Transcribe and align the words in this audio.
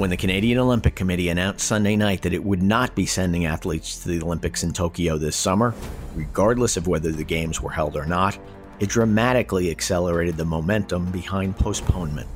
When 0.00 0.08
the 0.08 0.16
Canadian 0.16 0.58
Olympic 0.58 0.94
Committee 0.94 1.28
announced 1.28 1.66
Sunday 1.66 1.94
night 1.94 2.22
that 2.22 2.32
it 2.32 2.42
would 2.42 2.62
not 2.62 2.94
be 2.94 3.04
sending 3.04 3.44
athletes 3.44 3.98
to 3.98 4.08
the 4.08 4.24
Olympics 4.24 4.62
in 4.62 4.72
Tokyo 4.72 5.18
this 5.18 5.36
summer, 5.36 5.74
regardless 6.14 6.78
of 6.78 6.86
whether 6.86 7.12
the 7.12 7.22
Games 7.22 7.60
were 7.60 7.70
held 7.70 7.98
or 7.98 8.06
not, 8.06 8.38
it 8.78 8.88
dramatically 8.88 9.70
accelerated 9.70 10.38
the 10.38 10.44
momentum 10.46 11.12
behind 11.12 11.54
postponement. 11.54 12.26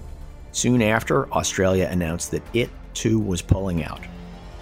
Soon 0.52 0.82
after, 0.82 1.26
Australia 1.32 1.88
announced 1.90 2.32
that 2.32 2.42
it, 2.52 2.68
too, 2.92 3.18
was 3.18 3.40
pulling 3.40 3.82
out. 3.82 4.02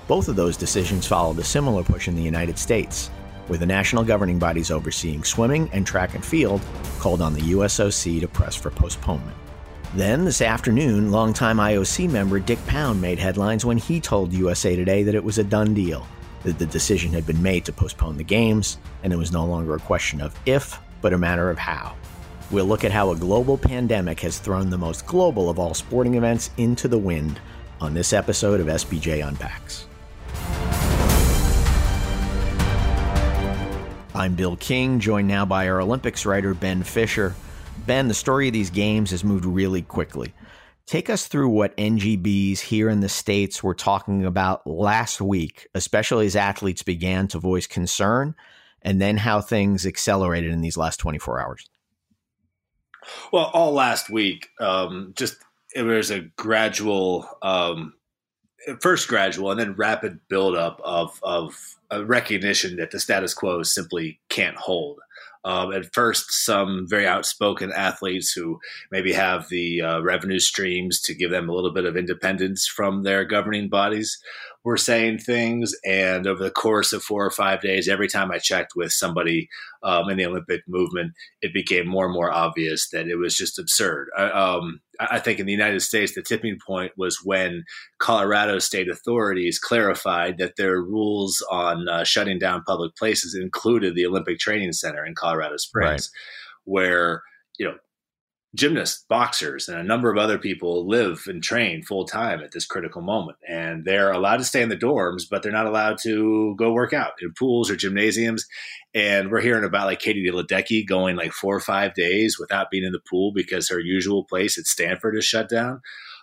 Both 0.06 0.28
of 0.28 0.36
those 0.36 0.56
decisions 0.56 1.04
followed 1.04 1.40
a 1.40 1.44
similar 1.44 1.82
push 1.82 2.06
in 2.06 2.14
the 2.14 2.22
United 2.22 2.56
States, 2.56 3.08
where 3.48 3.58
the 3.58 3.66
national 3.66 4.04
governing 4.04 4.38
bodies 4.38 4.70
overseeing 4.70 5.24
swimming 5.24 5.68
and 5.72 5.84
track 5.84 6.14
and 6.14 6.24
field 6.24 6.60
called 7.00 7.20
on 7.20 7.34
the 7.34 7.40
USOC 7.40 8.20
to 8.20 8.28
press 8.28 8.54
for 8.54 8.70
postponement. 8.70 9.36
Then, 9.94 10.24
this 10.24 10.40
afternoon, 10.40 11.10
longtime 11.10 11.58
IOC 11.58 12.10
member 12.10 12.40
Dick 12.40 12.64
Pound 12.66 12.98
made 12.98 13.18
headlines 13.18 13.66
when 13.66 13.76
he 13.76 14.00
told 14.00 14.32
USA 14.32 14.74
Today 14.74 15.02
that 15.02 15.14
it 15.14 15.22
was 15.22 15.36
a 15.36 15.44
done 15.44 15.74
deal, 15.74 16.06
that 16.44 16.58
the 16.58 16.64
decision 16.64 17.12
had 17.12 17.26
been 17.26 17.42
made 17.42 17.66
to 17.66 17.74
postpone 17.74 18.16
the 18.16 18.24
Games, 18.24 18.78
and 19.02 19.12
it 19.12 19.16
was 19.16 19.32
no 19.32 19.44
longer 19.44 19.74
a 19.74 19.80
question 19.80 20.22
of 20.22 20.34
if, 20.46 20.80
but 21.02 21.12
a 21.12 21.18
matter 21.18 21.50
of 21.50 21.58
how. 21.58 21.94
We'll 22.50 22.64
look 22.64 22.84
at 22.84 22.90
how 22.90 23.10
a 23.10 23.16
global 23.16 23.58
pandemic 23.58 24.20
has 24.20 24.38
thrown 24.38 24.70
the 24.70 24.78
most 24.78 25.06
global 25.06 25.50
of 25.50 25.58
all 25.58 25.74
sporting 25.74 26.14
events 26.14 26.48
into 26.56 26.88
the 26.88 26.96
wind 26.96 27.38
on 27.78 27.92
this 27.92 28.14
episode 28.14 28.60
of 28.60 28.68
SBJ 28.68 29.28
Unpacks. 29.28 29.86
I'm 34.14 34.34
Bill 34.36 34.56
King, 34.56 35.00
joined 35.00 35.28
now 35.28 35.44
by 35.44 35.68
our 35.68 35.82
Olympics 35.82 36.24
writer, 36.24 36.54
Ben 36.54 36.82
Fisher. 36.82 37.34
Ben, 37.86 38.08
the 38.08 38.14
story 38.14 38.46
of 38.48 38.52
these 38.52 38.70
games 38.70 39.10
has 39.10 39.24
moved 39.24 39.44
really 39.44 39.82
quickly. 39.82 40.32
Take 40.86 41.08
us 41.08 41.26
through 41.26 41.48
what 41.48 41.76
NGBs 41.76 42.58
here 42.58 42.88
in 42.88 43.00
the 43.00 43.08
States 43.08 43.62
were 43.62 43.74
talking 43.74 44.24
about 44.24 44.66
last 44.66 45.20
week, 45.20 45.68
especially 45.74 46.26
as 46.26 46.36
athletes 46.36 46.82
began 46.82 47.28
to 47.28 47.38
voice 47.38 47.66
concern, 47.66 48.34
and 48.82 49.00
then 49.00 49.16
how 49.16 49.40
things 49.40 49.86
accelerated 49.86 50.52
in 50.52 50.60
these 50.60 50.76
last 50.76 50.98
24 50.98 51.40
hours. 51.40 51.68
Well, 53.32 53.50
all 53.52 53.72
last 53.72 54.10
week, 54.10 54.48
um, 54.60 55.12
just 55.16 55.36
it 55.74 55.82
was 55.82 56.10
a 56.10 56.20
gradual, 56.36 57.28
um, 57.42 57.94
first 58.80 59.08
gradual, 59.08 59.50
and 59.50 59.58
then 59.58 59.74
rapid 59.74 60.20
buildup 60.28 60.80
of 60.84 61.18
of 61.22 61.76
a 61.90 62.04
recognition 62.04 62.76
that 62.76 62.90
the 62.90 63.00
status 63.00 63.34
quo 63.34 63.62
simply 63.62 64.20
can't 64.28 64.56
hold. 64.56 65.00
Um, 65.44 65.72
at 65.72 65.92
first, 65.92 66.32
some 66.44 66.86
very 66.88 67.06
outspoken 67.06 67.72
athletes 67.72 68.32
who 68.32 68.60
maybe 68.90 69.12
have 69.12 69.48
the 69.48 69.82
uh, 69.82 70.00
revenue 70.00 70.38
streams 70.38 71.00
to 71.02 71.14
give 71.14 71.30
them 71.30 71.48
a 71.48 71.52
little 71.52 71.72
bit 71.72 71.84
of 71.84 71.96
independence 71.96 72.66
from 72.66 73.02
their 73.02 73.24
governing 73.24 73.68
bodies 73.68 74.18
were 74.64 74.76
saying 74.76 75.18
things. 75.18 75.74
And 75.84 76.26
over 76.26 76.42
the 76.42 76.50
course 76.50 76.92
of 76.92 77.02
four 77.02 77.24
or 77.24 77.30
five 77.30 77.60
days, 77.60 77.88
every 77.88 78.08
time 78.08 78.30
I 78.30 78.38
checked 78.38 78.72
with 78.76 78.92
somebody 78.92 79.48
um, 79.82 80.08
in 80.08 80.18
the 80.18 80.26
Olympic 80.26 80.62
movement, 80.68 81.12
it 81.40 81.52
became 81.52 81.88
more 81.88 82.04
and 82.04 82.14
more 82.14 82.30
obvious 82.30 82.88
that 82.90 83.08
it 83.08 83.16
was 83.16 83.36
just 83.36 83.58
absurd. 83.58 84.08
I, 84.16 84.30
um, 84.30 84.80
I 85.00 85.18
think 85.18 85.40
in 85.40 85.46
the 85.46 85.52
United 85.52 85.80
States, 85.80 86.14
the 86.14 86.22
tipping 86.22 86.58
point 86.64 86.92
was 86.96 87.20
when 87.24 87.64
Colorado 87.98 88.58
state 88.58 88.88
authorities 88.88 89.58
clarified 89.58 90.38
that 90.38 90.56
their 90.56 90.80
rules 90.80 91.44
on 91.50 91.88
uh, 91.88 92.04
shutting 92.04 92.38
down 92.38 92.62
public 92.64 92.94
places 92.96 93.34
included 93.34 93.94
the 93.94 94.06
Olympic 94.06 94.38
Training 94.38 94.72
Center 94.72 95.04
in 95.04 95.14
Colorado 95.14 95.56
Springs, 95.56 96.10
right. 96.12 96.72
where 96.72 97.22
you 97.58 97.66
know 97.66 97.74
gymnasts, 98.54 99.04
boxers, 99.08 99.68
and 99.68 99.78
a 99.78 99.84
number 99.84 100.10
of 100.10 100.18
other 100.18 100.38
people 100.38 100.86
live 100.86 101.22
and 101.26 101.42
train 101.42 101.82
full 101.82 102.04
time 102.04 102.40
at 102.40 102.52
this 102.52 102.66
critical 102.66 103.00
moment. 103.00 103.38
And 103.48 103.84
they're 103.84 104.12
allowed 104.12 104.38
to 104.38 104.44
stay 104.44 104.62
in 104.62 104.68
the 104.68 104.76
dorms, 104.76 105.22
but 105.30 105.42
they're 105.42 105.50
not 105.50 105.66
allowed 105.66 105.98
to 106.02 106.54
go 106.58 106.72
work 106.72 106.92
out 106.92 107.12
in 107.22 107.32
pools 107.32 107.70
or 107.70 107.76
gymnasiums. 107.76 108.46
And 108.94 109.30
we're 109.30 109.40
hearing 109.40 109.64
about 109.64 109.86
like 109.86 110.00
Katie 110.00 110.30
Ledecky 110.30 110.86
going 110.86 111.16
like 111.16 111.32
four 111.32 111.56
or 111.56 111.60
five 111.60 111.94
days 111.94 112.38
without 112.38 112.70
being 112.70 112.84
in 112.84 112.92
the 112.92 113.00
pool 113.08 113.32
because 113.34 113.70
her 113.70 113.80
usual 113.80 114.24
place 114.24 114.58
at 114.58 114.66
Stanford 114.66 115.16
is 115.16 115.24
shut 115.24 115.48
down. 115.48 115.80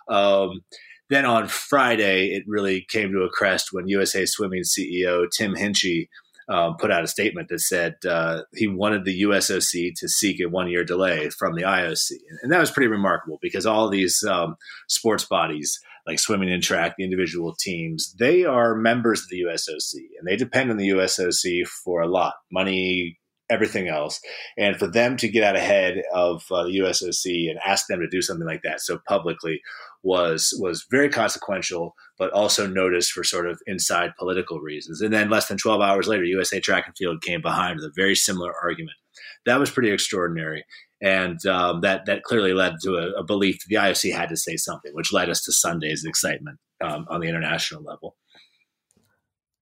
Um, 0.08 0.60
then 1.08 1.24
on 1.24 1.48
Friday, 1.48 2.28
it 2.28 2.44
really 2.46 2.86
came 2.88 3.10
to 3.10 3.22
a 3.22 3.30
crest 3.30 3.72
when 3.72 3.88
USA 3.88 4.24
Swimming 4.24 4.62
CEO 4.62 5.26
Tim 5.28 5.56
Hinchey 5.56 6.08
um, 6.50 6.76
put 6.76 6.90
out 6.90 7.04
a 7.04 7.08
statement 7.08 7.48
that 7.48 7.60
said 7.60 7.94
uh, 8.08 8.42
he 8.54 8.66
wanted 8.66 9.04
the 9.04 9.22
USOC 9.22 9.92
to 9.96 10.08
seek 10.08 10.40
a 10.40 10.48
one 10.48 10.68
year 10.68 10.84
delay 10.84 11.30
from 11.30 11.54
the 11.54 11.62
IOC. 11.62 12.10
And 12.42 12.52
that 12.52 12.58
was 12.58 12.72
pretty 12.72 12.88
remarkable 12.88 13.38
because 13.40 13.66
all 13.66 13.88
these 13.88 14.24
um, 14.24 14.56
sports 14.88 15.24
bodies, 15.24 15.78
like 16.06 16.18
swimming 16.18 16.52
and 16.52 16.62
track, 16.62 16.94
the 16.98 17.04
individual 17.04 17.54
teams, 17.54 18.12
they 18.18 18.44
are 18.44 18.74
members 18.74 19.22
of 19.22 19.28
the 19.28 19.42
USOC 19.42 19.94
and 20.18 20.26
they 20.26 20.36
depend 20.36 20.70
on 20.70 20.76
the 20.76 20.88
USOC 20.88 21.66
for 21.68 22.00
a 22.00 22.08
lot 22.08 22.34
money, 22.50 23.19
everything 23.50 23.88
else. 23.88 24.20
And 24.56 24.76
for 24.76 24.86
them 24.86 25.16
to 25.18 25.28
get 25.28 25.44
out 25.44 25.56
ahead 25.56 26.02
of 26.14 26.44
uh, 26.50 26.64
the 26.64 26.78
USOC 26.78 27.50
and 27.50 27.58
ask 27.64 27.86
them 27.88 28.00
to 28.00 28.08
do 28.08 28.22
something 28.22 28.46
like 28.46 28.62
that 28.62 28.80
so 28.80 28.98
publicly 29.08 29.60
was 30.02 30.56
was 30.58 30.86
very 30.90 31.10
consequential, 31.10 31.94
but 32.18 32.32
also 32.32 32.66
noticed 32.66 33.12
for 33.12 33.24
sort 33.24 33.46
of 33.46 33.60
inside 33.66 34.12
political 34.18 34.60
reasons. 34.60 35.00
And 35.00 35.12
then 35.12 35.28
less 35.28 35.48
than 35.48 35.58
12 35.58 35.80
hours 35.80 36.06
later, 36.06 36.24
USA 36.24 36.60
Track 36.60 36.86
and 36.86 36.96
Field 36.96 37.22
came 37.22 37.42
behind 37.42 37.76
with 37.76 37.84
a 37.84 37.92
very 37.94 38.14
similar 38.14 38.52
argument. 38.62 38.96
That 39.44 39.60
was 39.60 39.70
pretty 39.70 39.90
extraordinary. 39.90 40.64
And 41.02 41.44
um, 41.46 41.80
that 41.80 42.06
that 42.06 42.24
clearly 42.24 42.52
led 42.52 42.74
to 42.84 42.96
a, 42.96 43.20
a, 43.20 43.24
belief 43.24 43.58
that 43.58 43.66
the 43.68 43.76
IOC 43.76 44.14
had 44.14 44.28
to 44.28 44.36
say 44.36 44.56
something, 44.56 44.92
which 44.94 45.14
led 45.14 45.30
us 45.30 45.42
to 45.44 45.52
Sunday's 45.52 46.04
excitement 46.04 46.58
um, 46.82 47.06
on 47.08 47.20
the 47.20 47.28
international 47.28 47.82
level. 47.82 48.16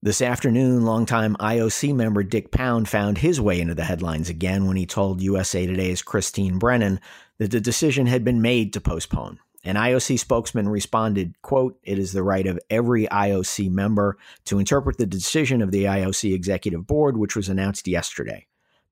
This 0.01 0.23
afternoon, 0.23 0.85
longtime 0.85 1.35
IOC 1.41 1.93
member 1.93 2.23
Dick 2.23 2.53
Pound 2.53 2.89
found 2.89 3.19
his 3.19 3.41
way 3.41 3.61
into 3.61 3.75
the 3.75 3.83
headlines 3.83 4.29
again 4.29 4.69
when 4.69 4.77
he 4.77 4.87
told 4.87 5.21
USA 5.21 5.67
Today's 5.67 6.03
Christine 6.03 6.57
Brennan 6.57 7.01
that 7.39 7.51
the 7.51 7.61
decision 7.61 8.07
had 8.07 8.23
been 8.23 8.41
made 8.41 8.73
to 8.73 8.81
postpone. 8.81 9.41
An 9.65 9.75
IOC 9.75 10.21
spokesman 10.21 10.69
responded, 10.69 11.35
quote, 11.43 11.81
It 11.83 11.99
is 11.99 12.13
the 12.13 12.23
right 12.23 12.47
of 12.47 12.61
every 12.71 13.09
IOC 13.09 13.73
member 13.73 14.19
to 14.45 14.61
interpret 14.61 14.99
the 14.99 15.07
decision 15.07 15.63
of 15.63 15.73
the 15.73 15.87
IOC 15.87 16.33
executive 16.33 16.87
board, 16.87 17.17
which 17.17 17.35
was 17.35 17.49
announced 17.49 17.89
yesterday. 17.89 18.47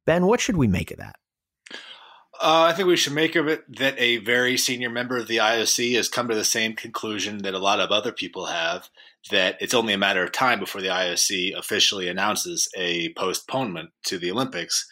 Ben, 0.06 0.26
what 0.26 0.40
should 0.40 0.56
we 0.56 0.66
make 0.66 0.90
of 0.90 0.98
that? 0.98 1.20
Uh, 2.40 2.64
I 2.68 2.72
think 2.72 2.88
we 2.88 2.96
should 2.96 3.14
make 3.14 3.34
of 3.36 3.48
it 3.48 3.64
that 3.78 3.98
a 3.98 4.18
very 4.18 4.56
senior 4.56 4.90
member 4.90 5.16
of 5.16 5.26
the 5.26 5.38
IOC 5.38 5.94
has 5.96 6.08
come 6.08 6.28
to 6.28 6.34
the 6.34 6.44
same 6.44 6.74
conclusion 6.74 7.38
that 7.38 7.54
a 7.54 7.58
lot 7.58 7.80
of 7.80 7.90
other 7.90 8.12
people 8.12 8.46
have 8.46 8.88
that 9.30 9.56
it's 9.60 9.74
only 9.74 9.92
a 9.92 9.98
matter 9.98 10.22
of 10.22 10.32
time 10.32 10.60
before 10.60 10.80
the 10.80 10.88
IOC 10.88 11.56
officially 11.56 12.08
announces 12.08 12.68
a 12.76 13.12
postponement 13.14 13.90
to 14.04 14.18
the 14.18 14.30
Olympics. 14.30 14.86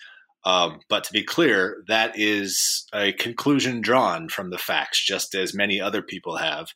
Um, 0.44 0.80
but 0.88 1.04
to 1.04 1.12
be 1.12 1.22
clear, 1.22 1.82
that 1.88 2.18
is 2.18 2.86
a 2.92 3.12
conclusion 3.12 3.80
drawn 3.80 4.28
from 4.28 4.50
the 4.50 4.58
facts, 4.58 5.04
just 5.04 5.34
as 5.34 5.54
many 5.54 5.80
other 5.80 6.02
people 6.02 6.36
have. 6.36 6.68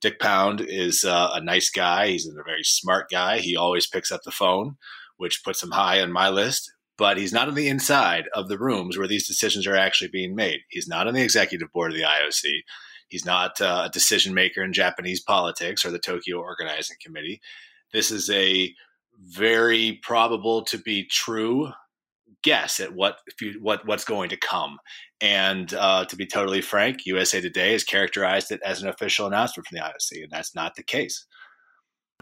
Dick 0.00 0.18
Pound 0.18 0.60
is 0.60 1.04
uh, 1.04 1.30
a 1.32 1.40
nice 1.40 1.70
guy. 1.70 2.08
He's 2.08 2.26
a 2.26 2.32
very 2.44 2.64
smart 2.64 3.08
guy. 3.10 3.38
He 3.38 3.56
always 3.56 3.86
picks 3.86 4.10
up 4.10 4.22
the 4.24 4.32
phone, 4.32 4.76
which 5.18 5.44
puts 5.44 5.62
him 5.62 5.70
high 5.70 6.00
on 6.00 6.10
my 6.10 6.28
list 6.28 6.72
but 7.02 7.16
he's 7.16 7.32
not 7.32 7.48
on 7.48 7.56
the 7.56 7.66
inside 7.66 8.28
of 8.32 8.46
the 8.46 8.56
rooms 8.56 8.96
where 8.96 9.08
these 9.08 9.26
decisions 9.26 9.66
are 9.66 9.74
actually 9.74 10.06
being 10.06 10.36
made. 10.36 10.60
He's 10.68 10.86
not 10.86 11.08
on 11.08 11.14
the 11.14 11.20
executive 11.20 11.72
board 11.72 11.90
of 11.90 11.98
the 11.98 12.04
IOC. 12.04 12.60
He's 13.08 13.26
not 13.26 13.60
uh, 13.60 13.86
a 13.86 13.90
decision 13.90 14.34
maker 14.34 14.62
in 14.62 14.72
Japanese 14.72 15.20
politics 15.20 15.84
or 15.84 15.90
the 15.90 15.98
Tokyo 15.98 16.38
Organizing 16.38 16.96
Committee. 17.04 17.40
This 17.92 18.12
is 18.12 18.30
a 18.30 18.72
very 19.18 19.98
probable 20.04 20.62
to 20.66 20.78
be 20.78 21.04
true 21.04 21.72
guess 22.44 22.78
at 22.78 22.94
what 22.94 23.18
what 23.60 23.84
what's 23.84 24.04
going 24.04 24.28
to 24.28 24.36
come. 24.36 24.78
And 25.20 25.74
uh, 25.74 26.04
to 26.04 26.14
be 26.14 26.24
totally 26.24 26.60
frank, 26.60 27.04
USA 27.06 27.40
Today 27.40 27.72
has 27.72 27.82
characterized 27.82 28.52
it 28.52 28.60
as 28.64 28.80
an 28.80 28.88
official 28.88 29.26
announcement 29.26 29.66
from 29.66 29.76
the 29.76 29.82
IOC, 29.82 30.22
and 30.22 30.30
that's 30.30 30.54
not 30.54 30.76
the 30.76 30.84
case. 30.84 31.26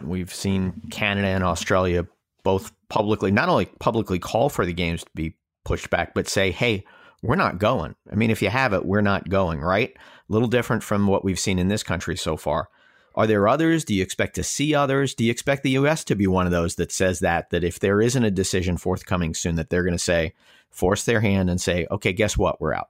We've 0.01 0.33
seen 0.33 0.73
Canada 0.89 1.27
and 1.27 1.43
Australia 1.43 2.07
both 2.43 2.71
publicly, 2.91 3.31
not 3.31 3.47
only 3.47 3.65
publicly 3.79 4.19
call 4.19 4.49
for 4.49 4.65
the 4.65 4.73
games 4.73 5.03
to 5.03 5.09
be 5.15 5.37
pushed 5.63 5.89
back, 5.89 6.13
but 6.13 6.27
say, 6.27 6.51
hey, 6.51 6.83
we're 7.23 7.35
not 7.35 7.57
going. 7.57 7.95
I 8.11 8.15
mean, 8.15 8.29
if 8.29 8.41
you 8.41 8.49
have 8.49 8.73
it, 8.73 8.85
we're 8.85 8.99
not 8.99 9.29
going, 9.29 9.61
right? 9.61 9.95
A 9.95 10.33
little 10.33 10.49
different 10.49 10.83
from 10.83 11.07
what 11.07 11.23
we've 11.23 11.39
seen 11.39 11.57
in 11.57 11.69
this 11.69 11.83
country 11.83 12.17
so 12.17 12.35
far. 12.35 12.67
Are 13.15 13.27
there 13.27 13.47
others? 13.47 13.85
Do 13.85 13.93
you 13.93 14.03
expect 14.03 14.35
to 14.35 14.43
see 14.43 14.75
others? 14.75 15.15
Do 15.15 15.23
you 15.23 15.31
expect 15.31 15.63
the 15.63 15.71
U.S. 15.71 16.03
to 16.05 16.15
be 16.15 16.27
one 16.27 16.45
of 16.45 16.51
those 16.51 16.75
that 16.75 16.91
says 16.91 17.19
that, 17.19 17.49
that 17.51 17.63
if 17.63 17.79
there 17.79 18.01
isn't 18.01 18.23
a 18.23 18.31
decision 18.31 18.75
forthcoming 18.75 19.33
soon, 19.33 19.55
that 19.55 19.69
they're 19.69 19.83
going 19.83 19.93
to 19.93 19.99
say, 19.99 20.33
force 20.69 21.05
their 21.05 21.21
hand 21.21 21.49
and 21.49 21.61
say, 21.61 21.87
okay, 21.91 22.11
guess 22.11 22.37
what? 22.37 22.59
We're 22.59 22.73
out. 22.73 22.89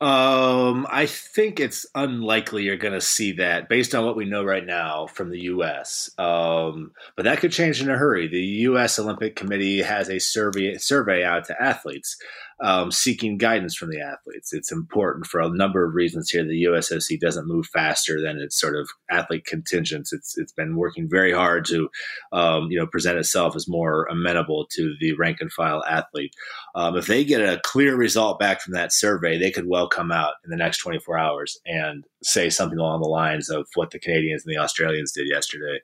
Um, 0.00 0.86
I 0.90 1.04
think 1.04 1.60
it's 1.60 1.84
unlikely 1.94 2.62
you're 2.62 2.78
going 2.78 2.94
to 2.94 3.02
see 3.02 3.32
that 3.32 3.68
based 3.68 3.94
on 3.94 4.06
what 4.06 4.16
we 4.16 4.24
know 4.24 4.42
right 4.42 4.64
now 4.64 5.06
from 5.06 5.28
the 5.28 5.40
U.S. 5.40 6.10
Um, 6.16 6.92
but 7.16 7.24
that 7.24 7.40
could 7.40 7.52
change 7.52 7.82
in 7.82 7.90
a 7.90 7.98
hurry. 7.98 8.26
The 8.26 8.40
U.S. 8.40 8.98
Olympic 8.98 9.36
Committee 9.36 9.82
has 9.82 10.08
a 10.08 10.18
survey 10.18 10.78
survey 10.78 11.22
out 11.22 11.44
to 11.46 11.62
athletes 11.62 12.16
um, 12.62 12.90
seeking 12.90 13.38
guidance 13.38 13.74
from 13.74 13.90
the 13.90 14.00
athletes. 14.00 14.52
It's 14.52 14.70
important 14.70 15.26
for 15.26 15.40
a 15.40 15.48
number 15.48 15.84
of 15.84 15.94
reasons 15.94 16.30
here. 16.30 16.44
The 16.44 16.64
USOC 16.64 17.18
doesn't 17.18 17.48
move 17.48 17.66
faster 17.66 18.20
than 18.20 18.38
its 18.38 18.60
sort 18.60 18.76
of 18.76 18.88
athlete 19.10 19.46
contingents. 19.46 20.12
It's 20.12 20.36
it's 20.36 20.52
been 20.52 20.76
working 20.76 21.08
very 21.08 21.32
hard 21.32 21.64
to 21.66 21.88
um, 22.32 22.70
you 22.70 22.78
know 22.78 22.86
present 22.86 23.18
itself 23.18 23.56
as 23.56 23.68
more 23.68 24.06
amenable 24.10 24.66
to 24.72 24.94
the 25.00 25.14
rank 25.14 25.38
and 25.40 25.52
file 25.52 25.82
athlete. 25.88 26.34
Um, 26.74 26.96
if 26.96 27.06
they 27.06 27.24
get 27.24 27.40
a 27.40 27.60
clear 27.64 27.96
result 27.96 28.38
back 28.38 28.60
from 28.60 28.74
that 28.74 28.92
survey, 28.92 29.38
they 29.38 29.50
could 29.50 29.66
well 29.66 29.88
come 29.88 30.12
out 30.12 30.34
in 30.44 30.50
the 30.50 30.56
next 30.56 30.78
24 30.78 31.18
hours 31.18 31.58
and 31.64 32.04
say 32.22 32.50
something 32.50 32.78
along 32.78 33.00
the 33.00 33.08
lines 33.08 33.48
of 33.48 33.66
what 33.74 33.90
the 33.90 33.98
Canadians 33.98 34.44
and 34.44 34.54
the 34.54 34.60
Australians 34.60 35.12
did 35.12 35.28
yesterday. 35.28 35.80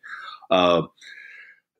Uh, 0.50 0.82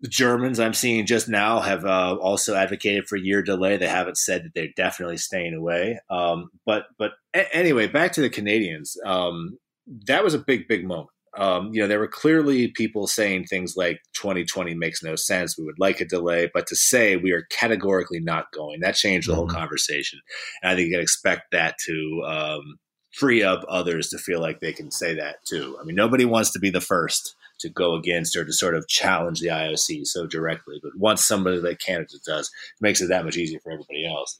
the 0.01 0.09
Germans 0.09 0.61
I'm 0.61 0.75
seeing 0.75 1.07
just 1.07 1.29
now 1.29 1.61
have 1.61 1.85
uh, 1.85 2.17
also 2.17 2.55
advocated 2.55 3.07
for 3.07 3.17
year 3.17 3.43
delay. 3.43 3.77
They 3.77 3.89
haven't 3.89 4.19
said 4.19 4.45
that 4.45 4.55
they're 4.55 4.69
definitely 4.77 5.17
staying 5.17 5.55
away. 5.55 6.01
Um, 6.11 6.51
but 6.65 6.87
but 6.99 7.13
a- 7.35 7.55
anyway, 7.55 7.87
back 7.87 8.13
to 8.13 8.21
the 8.21 8.31
Canadians. 8.31 8.97
Um, 9.05 9.59
that 10.07 10.25
was 10.25 10.35
a 10.35 10.39
big 10.39 10.69
big 10.69 10.87
moment. 10.87 11.11
Um, 11.39 11.71
you 11.73 11.83
know, 11.83 11.87
there 11.87 11.99
were 11.99 12.09
clearly 12.09 12.69
people 12.69 13.07
saying 13.07 13.45
things 13.45 13.77
like 13.77 14.01
2020 14.15 14.75
makes 14.75 15.03
no 15.03 15.17
sense. 15.17 15.59
We 15.59 15.65
would 15.65 15.79
like 15.79 16.01
a 16.01 16.07
delay, 16.07 16.51
but 16.53 16.67
to 16.69 16.77
say 16.77 17.17
we 17.17 17.33
are 17.33 17.47
categorically 17.51 18.21
not 18.21 18.47
going, 18.53 18.81
that 18.81 18.95
changed 18.95 19.29
the 19.29 19.33
mm-hmm. 19.33 19.41
whole 19.41 19.49
conversation. 19.49 20.19
And 20.63 20.73
I 20.73 20.75
think 20.75 20.87
you 20.89 20.95
can 20.95 21.03
expect 21.03 21.51
that 21.53 21.77
to 21.87 22.23
um, 22.27 22.79
free 23.13 23.43
up 23.43 23.65
others 23.69 24.09
to 24.11 24.19
feel 24.19 24.41
like 24.41 24.61
they 24.61 24.73
can 24.73 24.91
say 24.91 25.15
that 25.15 25.37
too. 25.47 25.77
I 25.81 25.85
mean, 25.85 25.97
nobody 25.97 26.25
wants 26.25 26.53
to 26.53 26.59
be 26.59 26.71
the 26.71 26.81
first 26.81 27.35
to 27.61 27.69
go 27.69 27.95
against 27.95 28.37
or 28.37 28.45
to 28.45 28.53
sort 28.53 28.75
of 28.75 28.89
challenge 28.89 29.41
the 29.41 29.49
IOC 29.49 30.07
so 30.07 30.27
directly. 30.27 30.79
But 30.83 30.93
once 30.97 31.25
somebody 31.25 31.59
like 31.59 31.79
Canada 31.79 32.15
does, 32.25 32.47
it 32.47 32.83
makes 32.83 33.01
it 33.01 33.09
that 33.09 33.25
much 33.25 33.37
easier 33.37 33.61
for 33.61 33.73
everybody 33.73 34.07
else. 34.07 34.39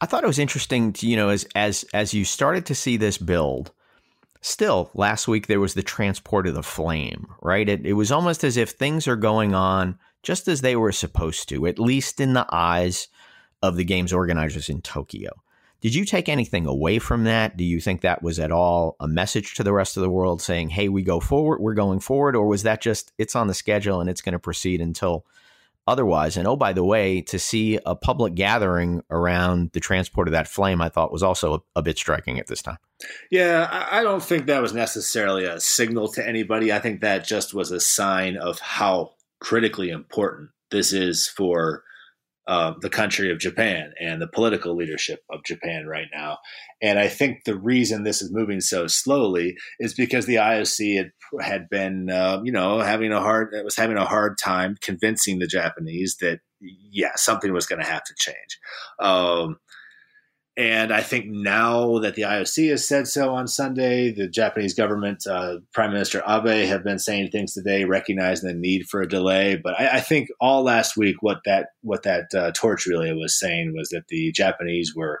I 0.00 0.06
thought 0.06 0.24
it 0.24 0.28
was 0.28 0.38
interesting, 0.38 0.92
to, 0.94 1.06
you 1.06 1.16
know, 1.16 1.28
as 1.28 1.46
as 1.54 1.84
as 1.92 2.14
you 2.14 2.24
started 2.24 2.66
to 2.66 2.74
see 2.74 2.96
this 2.96 3.18
build. 3.18 3.72
Still, 4.42 4.90
last 4.94 5.28
week 5.28 5.46
there 5.46 5.60
was 5.60 5.74
the 5.74 5.82
transport 5.82 6.46
of 6.46 6.54
the 6.54 6.62
flame, 6.62 7.26
right? 7.42 7.68
It, 7.68 7.84
it 7.84 7.92
was 7.92 8.10
almost 8.10 8.42
as 8.42 8.56
if 8.56 8.70
things 8.70 9.06
are 9.06 9.16
going 9.16 9.54
on 9.54 9.98
just 10.22 10.48
as 10.48 10.62
they 10.62 10.76
were 10.76 10.92
supposed 10.92 11.48
to, 11.50 11.66
at 11.66 11.78
least 11.78 12.20
in 12.20 12.32
the 12.32 12.46
eyes 12.50 13.08
of 13.62 13.76
the 13.76 13.84
games 13.84 14.14
organizers 14.14 14.70
in 14.70 14.80
Tokyo. 14.80 15.30
Did 15.80 15.94
you 15.94 16.04
take 16.04 16.28
anything 16.28 16.66
away 16.66 16.98
from 16.98 17.24
that? 17.24 17.56
Do 17.56 17.64
you 17.64 17.80
think 17.80 18.02
that 18.02 18.22
was 18.22 18.38
at 18.38 18.52
all 18.52 18.96
a 19.00 19.08
message 19.08 19.54
to 19.54 19.62
the 19.62 19.72
rest 19.72 19.96
of 19.96 20.02
the 20.02 20.10
world 20.10 20.42
saying, 20.42 20.68
hey, 20.70 20.88
we 20.88 21.02
go 21.02 21.20
forward, 21.20 21.60
we're 21.60 21.74
going 21.74 22.00
forward? 22.00 22.36
Or 22.36 22.46
was 22.46 22.64
that 22.64 22.82
just, 22.82 23.12
it's 23.16 23.34
on 23.34 23.46
the 23.46 23.54
schedule 23.54 24.00
and 24.00 24.10
it's 24.10 24.20
going 24.20 24.34
to 24.34 24.38
proceed 24.38 24.82
until 24.82 25.24
otherwise? 25.86 26.36
And 26.36 26.46
oh, 26.46 26.56
by 26.56 26.74
the 26.74 26.84
way, 26.84 27.22
to 27.22 27.38
see 27.38 27.78
a 27.86 27.94
public 27.94 28.34
gathering 28.34 29.02
around 29.10 29.70
the 29.72 29.80
transport 29.80 30.28
of 30.28 30.32
that 30.32 30.48
flame, 30.48 30.82
I 30.82 30.90
thought 30.90 31.12
was 31.12 31.22
also 31.22 31.54
a, 31.54 31.60
a 31.76 31.82
bit 31.82 31.96
striking 31.96 32.38
at 32.38 32.46
this 32.46 32.60
time. 32.60 32.78
Yeah, 33.30 33.86
I 33.90 34.02
don't 34.02 34.22
think 34.22 34.46
that 34.46 34.60
was 34.60 34.74
necessarily 34.74 35.46
a 35.46 35.60
signal 35.60 36.08
to 36.12 36.28
anybody. 36.28 36.70
I 36.70 36.80
think 36.80 37.00
that 37.00 37.24
just 37.24 37.54
was 37.54 37.70
a 37.70 37.80
sign 37.80 38.36
of 38.36 38.58
how 38.58 39.12
critically 39.40 39.88
important 39.88 40.50
this 40.70 40.92
is 40.92 41.26
for 41.26 41.84
the 42.80 42.90
country 42.90 43.30
of 43.30 43.38
Japan 43.38 43.92
and 44.00 44.20
the 44.20 44.26
political 44.26 44.74
leadership 44.74 45.20
of 45.30 45.44
Japan 45.44 45.86
right 45.86 46.08
now. 46.12 46.38
And 46.82 46.98
I 46.98 47.06
think 47.06 47.44
the 47.44 47.56
reason 47.56 48.02
this 48.02 48.20
is 48.20 48.32
moving 48.32 48.60
so 48.60 48.88
slowly 48.88 49.56
is 49.78 49.94
because 49.94 50.26
the 50.26 50.36
IOC 50.36 50.96
had 50.96 51.10
had 51.40 51.68
been, 51.70 52.10
uh, 52.10 52.40
you 52.42 52.50
know, 52.50 52.80
having 52.80 53.12
a 53.12 53.20
hard 53.20 53.54
was 53.62 53.76
having 53.76 53.96
a 53.96 54.04
hard 54.04 54.36
time 54.42 54.76
convincing 54.80 55.38
the 55.38 55.46
Japanese 55.46 56.16
that 56.20 56.40
yeah, 56.60 57.12
something 57.14 57.52
was 57.52 57.66
going 57.66 57.80
to 57.80 57.88
have 57.88 58.02
to 58.04 58.14
change. 58.18 58.58
Um, 58.98 59.58
and 60.56 60.92
I 60.92 61.00
think 61.00 61.26
now 61.26 61.98
that 62.00 62.16
the 62.16 62.22
IOC 62.22 62.70
has 62.70 62.86
said 62.86 63.06
so 63.06 63.34
on 63.34 63.46
Sunday, 63.46 64.12
the 64.12 64.28
Japanese 64.28 64.74
government, 64.74 65.26
uh, 65.26 65.58
Prime 65.72 65.92
Minister 65.92 66.22
Abe, 66.26 66.66
have 66.66 66.82
been 66.82 66.98
saying 66.98 67.30
things 67.30 67.54
today, 67.54 67.84
recognizing 67.84 68.48
the 68.48 68.54
need 68.54 68.86
for 68.86 69.00
a 69.00 69.08
delay. 69.08 69.56
But 69.56 69.80
I, 69.80 69.96
I 69.96 70.00
think 70.00 70.28
all 70.40 70.62
last 70.62 70.96
week, 70.96 71.16
what 71.20 71.40
that 71.44 71.68
what 71.82 72.02
that 72.02 72.34
uh, 72.34 72.50
torch 72.52 72.86
relay 72.86 73.12
was 73.12 73.38
saying 73.38 73.74
was 73.76 73.88
that 73.90 74.08
the 74.08 74.32
Japanese 74.32 74.94
were 74.94 75.20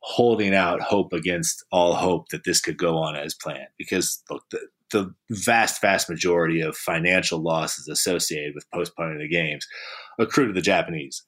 holding 0.00 0.54
out 0.54 0.80
hope 0.80 1.12
against 1.12 1.64
all 1.70 1.94
hope 1.94 2.28
that 2.28 2.44
this 2.44 2.60
could 2.60 2.78
go 2.78 2.98
on 2.98 3.16
as 3.16 3.34
planned. 3.34 3.68
Because 3.78 4.22
look, 4.30 4.42
the, 4.50 4.60
the 4.90 5.14
vast, 5.30 5.80
vast 5.80 6.08
majority 6.08 6.60
of 6.60 6.76
financial 6.76 7.40
losses 7.40 7.88
associated 7.88 8.54
with 8.54 8.70
postponing 8.72 9.18
the 9.18 9.28
games 9.28 9.66
accrue 10.18 10.46
to 10.46 10.52
the 10.52 10.60
Japanese 10.60 11.22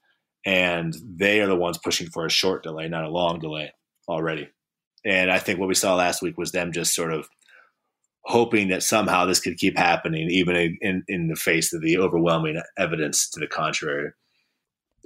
and 0.44 0.94
they 1.04 1.40
are 1.40 1.46
the 1.46 1.56
ones 1.56 1.78
pushing 1.78 2.08
for 2.08 2.26
a 2.26 2.30
short 2.30 2.62
delay, 2.62 2.88
not 2.88 3.04
a 3.04 3.10
long 3.10 3.38
delay 3.38 3.72
already. 4.08 4.48
And 5.04 5.30
I 5.30 5.38
think 5.38 5.58
what 5.58 5.68
we 5.68 5.74
saw 5.74 5.94
last 5.94 6.22
week 6.22 6.38
was 6.38 6.52
them 6.52 6.72
just 6.72 6.94
sort 6.94 7.12
of 7.12 7.28
hoping 8.24 8.68
that 8.68 8.82
somehow 8.82 9.24
this 9.24 9.40
could 9.40 9.56
keep 9.56 9.76
happening, 9.76 10.28
even 10.30 10.78
in, 10.80 11.02
in 11.08 11.28
the 11.28 11.36
face 11.36 11.72
of 11.72 11.80
the 11.80 11.98
overwhelming 11.98 12.60
evidence 12.78 13.28
to 13.30 13.40
the 13.40 13.46
contrary. 13.46 14.12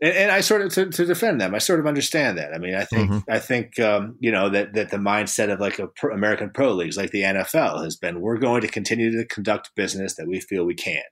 And, 0.02 0.12
and 0.12 0.30
I 0.32 0.40
sort 0.40 0.62
of 0.62 0.72
to, 0.74 0.86
to, 0.90 1.06
defend 1.06 1.40
them, 1.40 1.54
I 1.54 1.58
sort 1.58 1.78
of 1.78 1.86
understand 1.86 2.38
that. 2.38 2.52
I 2.52 2.58
mean, 2.58 2.74
I 2.74 2.84
think 2.84 3.10
mm-hmm. 3.10 3.30
I 3.30 3.38
think 3.38 3.78
um, 3.78 4.16
you 4.18 4.32
know 4.32 4.48
that 4.50 4.74
that 4.74 4.90
the 4.90 4.96
mindset 4.96 5.52
of 5.52 5.60
like 5.60 5.78
a 5.78 5.86
pro, 5.86 6.12
American 6.12 6.50
pro 6.50 6.72
leagues, 6.72 6.96
like 6.96 7.12
the 7.12 7.22
NFL, 7.22 7.84
has 7.84 7.96
been 7.96 8.20
we're 8.20 8.38
going 8.38 8.62
to 8.62 8.68
continue 8.68 9.12
to 9.12 9.24
conduct 9.26 9.70
business 9.76 10.16
that 10.16 10.26
we 10.26 10.40
feel 10.40 10.64
we 10.64 10.74
can. 10.74 11.02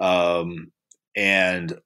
Um, 0.00 0.72
and 1.14 1.78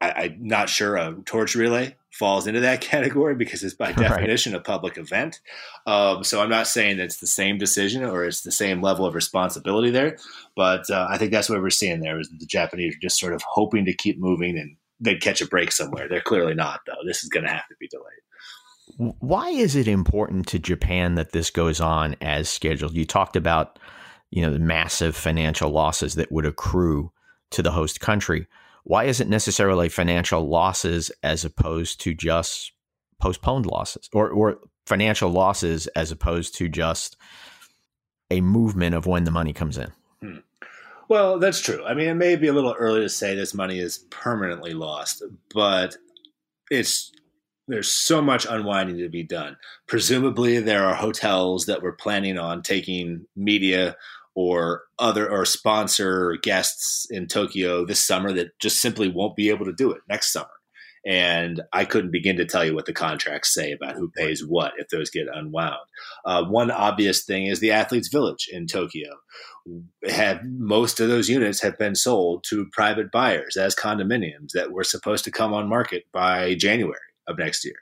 I, 0.00 0.24
am 0.26 0.46
not 0.46 0.68
sure 0.68 0.96
a 0.96 1.16
torch 1.24 1.54
relay 1.54 1.96
falls 2.10 2.46
into 2.46 2.60
that 2.60 2.80
category 2.82 3.34
because 3.34 3.62
it's 3.62 3.74
by 3.74 3.92
definition 3.92 4.52
right. 4.52 4.60
a 4.60 4.64
public 4.64 4.98
event. 4.98 5.40
Um, 5.86 6.24
so 6.24 6.42
I'm 6.42 6.50
not 6.50 6.66
saying 6.66 6.98
that 6.98 7.04
it's 7.04 7.18
the 7.18 7.26
same 7.26 7.58
decision 7.58 8.04
or 8.04 8.24
it's 8.24 8.42
the 8.42 8.52
same 8.52 8.82
level 8.82 9.06
of 9.06 9.14
responsibility 9.14 9.90
there, 9.90 10.18
but 10.54 10.88
uh, 10.90 11.06
I 11.08 11.18
think 11.18 11.32
that's 11.32 11.48
what 11.48 11.60
we're 11.60 11.70
seeing 11.70 12.00
there 12.00 12.20
is 12.20 12.30
the 12.30 12.46
Japanese 12.46 12.94
are 12.94 13.00
just 13.00 13.18
sort 13.18 13.32
of 13.32 13.42
hoping 13.48 13.84
to 13.86 13.94
keep 13.94 14.18
moving 14.18 14.58
and 14.58 14.76
they'd 15.00 15.20
catch 15.20 15.40
a 15.40 15.46
break 15.46 15.72
somewhere. 15.72 16.08
They're 16.08 16.20
clearly 16.20 16.54
not, 16.54 16.80
though. 16.86 16.94
This 17.06 17.22
is 17.22 17.28
going 17.28 17.44
to 17.44 17.52
have 17.52 17.66
to 17.68 17.74
be 17.78 17.88
delayed. 17.88 19.14
Why 19.18 19.50
is 19.50 19.76
it 19.76 19.88
important 19.88 20.46
to 20.48 20.58
Japan 20.58 21.16
that 21.16 21.32
this 21.32 21.50
goes 21.50 21.80
on 21.80 22.16
as 22.20 22.48
scheduled? 22.48 22.94
You 22.94 23.04
talked 23.04 23.36
about, 23.36 23.78
you 24.30 24.42
know, 24.42 24.52
the 24.52 24.58
massive 24.58 25.16
financial 25.16 25.70
losses 25.70 26.14
that 26.14 26.32
would 26.32 26.46
accrue 26.46 27.12
to 27.50 27.62
the 27.62 27.72
host 27.72 28.00
country 28.00 28.46
why 28.86 29.04
is 29.04 29.20
it 29.20 29.28
necessarily 29.28 29.88
financial 29.88 30.48
losses 30.48 31.10
as 31.24 31.44
opposed 31.44 32.00
to 32.02 32.14
just 32.14 32.70
postponed 33.20 33.66
losses 33.66 34.08
or, 34.12 34.30
or 34.30 34.60
financial 34.86 35.28
losses 35.28 35.88
as 35.88 36.12
opposed 36.12 36.54
to 36.54 36.68
just 36.68 37.16
a 38.30 38.40
movement 38.40 38.94
of 38.94 39.04
when 39.04 39.24
the 39.24 39.32
money 39.32 39.52
comes 39.52 39.76
in? 39.76 39.90
Hmm. 40.20 40.36
Well, 41.08 41.40
that's 41.40 41.60
true. 41.60 41.84
I 41.84 41.94
mean, 41.94 42.06
it 42.06 42.14
may 42.14 42.36
be 42.36 42.46
a 42.46 42.52
little 42.52 42.76
early 42.78 43.00
to 43.00 43.08
say 43.08 43.34
this 43.34 43.54
money 43.54 43.80
is 43.80 43.98
permanently 44.10 44.72
lost, 44.72 45.20
but 45.52 45.96
it's 46.70 47.10
there's 47.66 47.90
so 47.90 48.22
much 48.22 48.46
unwinding 48.48 48.98
to 48.98 49.08
be 49.08 49.24
done. 49.24 49.56
Presumably, 49.88 50.60
there 50.60 50.86
are 50.86 50.94
hotels 50.94 51.66
that 51.66 51.82
were 51.82 51.90
planning 51.90 52.38
on 52.38 52.62
taking 52.62 53.26
media 53.34 53.96
or 54.36 54.82
other 54.98 55.28
or 55.28 55.46
sponsor 55.46 56.36
guests 56.42 57.06
in 57.10 57.26
Tokyo 57.26 57.86
this 57.86 58.06
summer 58.06 58.32
that 58.32 58.56
just 58.60 58.82
simply 58.82 59.08
won't 59.08 59.34
be 59.34 59.48
able 59.48 59.64
to 59.64 59.72
do 59.72 59.90
it 59.90 60.02
next 60.08 60.30
summer. 60.30 60.48
And 61.06 61.62
I 61.72 61.84
couldn't 61.84 62.10
begin 62.10 62.36
to 62.36 62.44
tell 62.44 62.64
you 62.64 62.74
what 62.74 62.84
the 62.84 62.92
contracts 62.92 63.54
say 63.54 63.72
about 63.72 63.94
who 63.94 64.10
pays 64.10 64.44
what 64.44 64.72
if 64.76 64.88
those 64.88 65.08
get 65.08 65.28
unwound. 65.32 65.78
Uh, 66.24 66.44
one 66.44 66.70
obvious 66.70 67.24
thing 67.24 67.46
is 67.46 67.60
the 67.60 67.70
athletes' 67.70 68.08
village 68.08 68.48
in 68.52 68.66
Tokyo. 68.66 69.08
Have 70.06 70.40
most 70.44 71.00
of 71.00 71.08
those 71.08 71.30
units 71.30 71.62
have 71.62 71.78
been 71.78 71.94
sold 71.94 72.44
to 72.48 72.66
private 72.72 73.10
buyers 73.10 73.56
as 73.56 73.74
condominiums 73.74 74.50
that 74.52 74.72
were 74.72 74.84
supposed 74.84 75.24
to 75.24 75.30
come 75.30 75.54
on 75.54 75.68
market 75.68 76.04
by 76.12 76.54
January 76.56 76.98
of 77.26 77.38
next 77.38 77.64
year. 77.64 77.76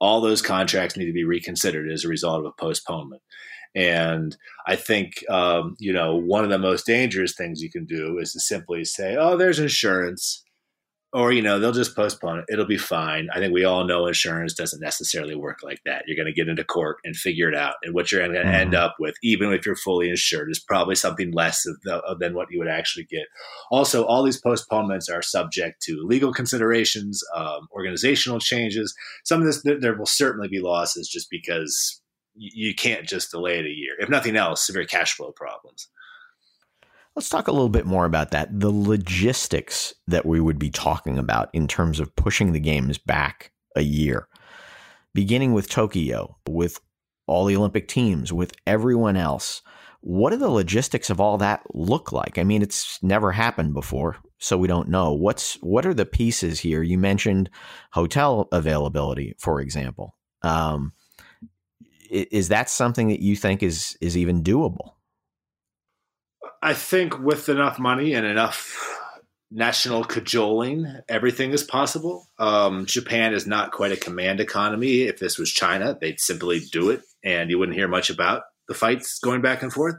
All 0.00 0.20
those 0.20 0.42
contracts 0.42 0.96
need 0.96 1.06
to 1.06 1.12
be 1.12 1.24
reconsidered 1.24 1.90
as 1.90 2.04
a 2.04 2.08
result 2.08 2.40
of 2.40 2.46
a 2.46 2.52
postponement. 2.52 3.22
And 3.74 4.36
I 4.66 4.76
think, 4.76 5.24
um, 5.30 5.76
you 5.78 5.92
know, 5.92 6.16
one 6.16 6.44
of 6.44 6.50
the 6.50 6.58
most 6.58 6.86
dangerous 6.86 7.34
things 7.34 7.62
you 7.62 7.70
can 7.70 7.84
do 7.84 8.18
is 8.18 8.32
to 8.32 8.40
simply 8.40 8.84
say, 8.84 9.16
oh, 9.16 9.36
there's 9.36 9.58
insurance. 9.58 10.42
or 11.14 11.32
you 11.32 11.40
know 11.40 11.58
they'll 11.58 11.72
just 11.72 11.96
postpone 11.96 12.40
it. 12.40 12.44
It'll 12.52 12.66
be 12.66 12.76
fine. 12.76 13.28
I 13.34 13.38
think 13.38 13.54
we 13.54 13.64
all 13.64 13.84
know 13.84 14.06
insurance 14.06 14.52
doesn't 14.52 14.80
necessarily 14.80 15.34
work 15.34 15.60
like 15.62 15.80
that. 15.86 16.04
You're 16.06 16.16
going 16.16 16.26
to 16.26 16.38
get 16.38 16.48
into 16.48 16.64
court 16.64 16.98
and 17.04 17.16
figure 17.16 17.48
it 17.48 17.56
out. 17.56 17.76
And 17.82 17.94
what 17.94 18.12
you're 18.12 18.20
going 18.20 18.34
to 18.34 18.40
mm-hmm. 18.40 18.54
end 18.54 18.74
up 18.74 18.96
with 19.00 19.14
even 19.22 19.52
if 19.52 19.64
you're 19.64 19.76
fully 19.76 20.10
insured 20.10 20.50
is 20.50 20.60
probably 20.60 20.94
something 20.94 21.32
less 21.32 21.62
the, 21.62 22.16
than 22.20 22.34
what 22.34 22.48
you 22.50 22.58
would 22.58 22.68
actually 22.68 23.04
get. 23.04 23.26
Also 23.70 24.04
all 24.04 24.22
these 24.22 24.40
postponements 24.40 25.08
are 25.08 25.22
subject 25.22 25.80
to 25.82 26.04
legal 26.04 26.32
considerations 26.32 27.22
um, 27.34 27.68
organizational 27.72 28.38
changes. 28.38 28.94
Some 29.24 29.40
of 29.40 29.46
this 29.46 29.62
there 29.80 29.96
will 29.96 30.06
certainly 30.06 30.48
be 30.48 30.60
losses 30.60 31.08
just 31.08 31.28
because 31.30 32.02
you 32.38 32.74
can't 32.74 33.06
just 33.06 33.30
delay 33.30 33.58
it 33.58 33.66
a 33.66 33.70
year 33.70 33.94
if 33.98 34.08
nothing 34.08 34.36
else 34.36 34.66
severe 34.66 34.84
cash 34.84 35.14
flow 35.14 35.32
problems 35.32 35.88
Let's 37.18 37.30
talk 37.30 37.48
a 37.48 37.52
little 37.52 37.68
bit 37.68 37.84
more 37.84 38.04
about 38.04 38.30
that. 38.30 38.60
The 38.60 38.70
logistics 38.70 39.92
that 40.06 40.24
we 40.24 40.40
would 40.40 40.56
be 40.56 40.70
talking 40.70 41.18
about 41.18 41.50
in 41.52 41.66
terms 41.66 41.98
of 41.98 42.14
pushing 42.14 42.52
the 42.52 42.60
games 42.60 42.96
back 42.96 43.50
a 43.74 43.80
year, 43.80 44.28
beginning 45.14 45.52
with 45.52 45.68
Tokyo, 45.68 46.36
with 46.48 46.78
all 47.26 47.44
the 47.44 47.56
Olympic 47.56 47.88
teams, 47.88 48.32
with 48.32 48.54
everyone 48.68 49.16
else. 49.16 49.62
What 50.00 50.30
do 50.30 50.36
the 50.36 50.48
logistics 50.48 51.10
of 51.10 51.20
all 51.20 51.38
that 51.38 51.62
look 51.74 52.12
like? 52.12 52.38
I 52.38 52.44
mean, 52.44 52.62
it's 52.62 53.02
never 53.02 53.32
happened 53.32 53.74
before, 53.74 54.16
so 54.38 54.56
we 54.56 54.68
don't 54.68 54.88
know. 54.88 55.12
What's 55.12 55.54
what 55.54 55.84
are 55.86 55.94
the 55.94 56.06
pieces 56.06 56.60
here? 56.60 56.84
You 56.84 56.98
mentioned 56.98 57.50
hotel 57.92 58.46
availability, 58.52 59.34
for 59.40 59.60
example. 59.60 60.14
Um, 60.42 60.92
is 62.10 62.48
that 62.48 62.70
something 62.70 63.08
that 63.08 63.20
you 63.20 63.36
think 63.36 63.62
is 63.62 63.96
is 64.00 64.16
even 64.16 64.42
doable? 64.42 64.92
I 66.62 66.74
think 66.74 67.18
with 67.18 67.48
enough 67.48 67.78
money 67.78 68.14
and 68.14 68.26
enough 68.26 68.76
national 69.50 70.04
cajoling, 70.04 71.00
everything 71.08 71.52
is 71.52 71.62
possible. 71.62 72.28
Um, 72.38 72.84
Japan 72.86 73.32
is 73.32 73.46
not 73.46 73.72
quite 73.72 73.92
a 73.92 73.96
command 73.96 74.40
economy. 74.40 75.02
If 75.02 75.18
this 75.18 75.38
was 75.38 75.50
China, 75.50 75.96
they'd 75.98 76.20
simply 76.20 76.60
do 76.60 76.90
it, 76.90 77.02
and 77.24 77.48
you 77.50 77.58
wouldn't 77.58 77.76
hear 77.76 77.88
much 77.88 78.10
about 78.10 78.42
the 78.68 78.74
fights 78.74 79.18
going 79.18 79.40
back 79.40 79.62
and 79.62 79.72
forth. 79.72 79.96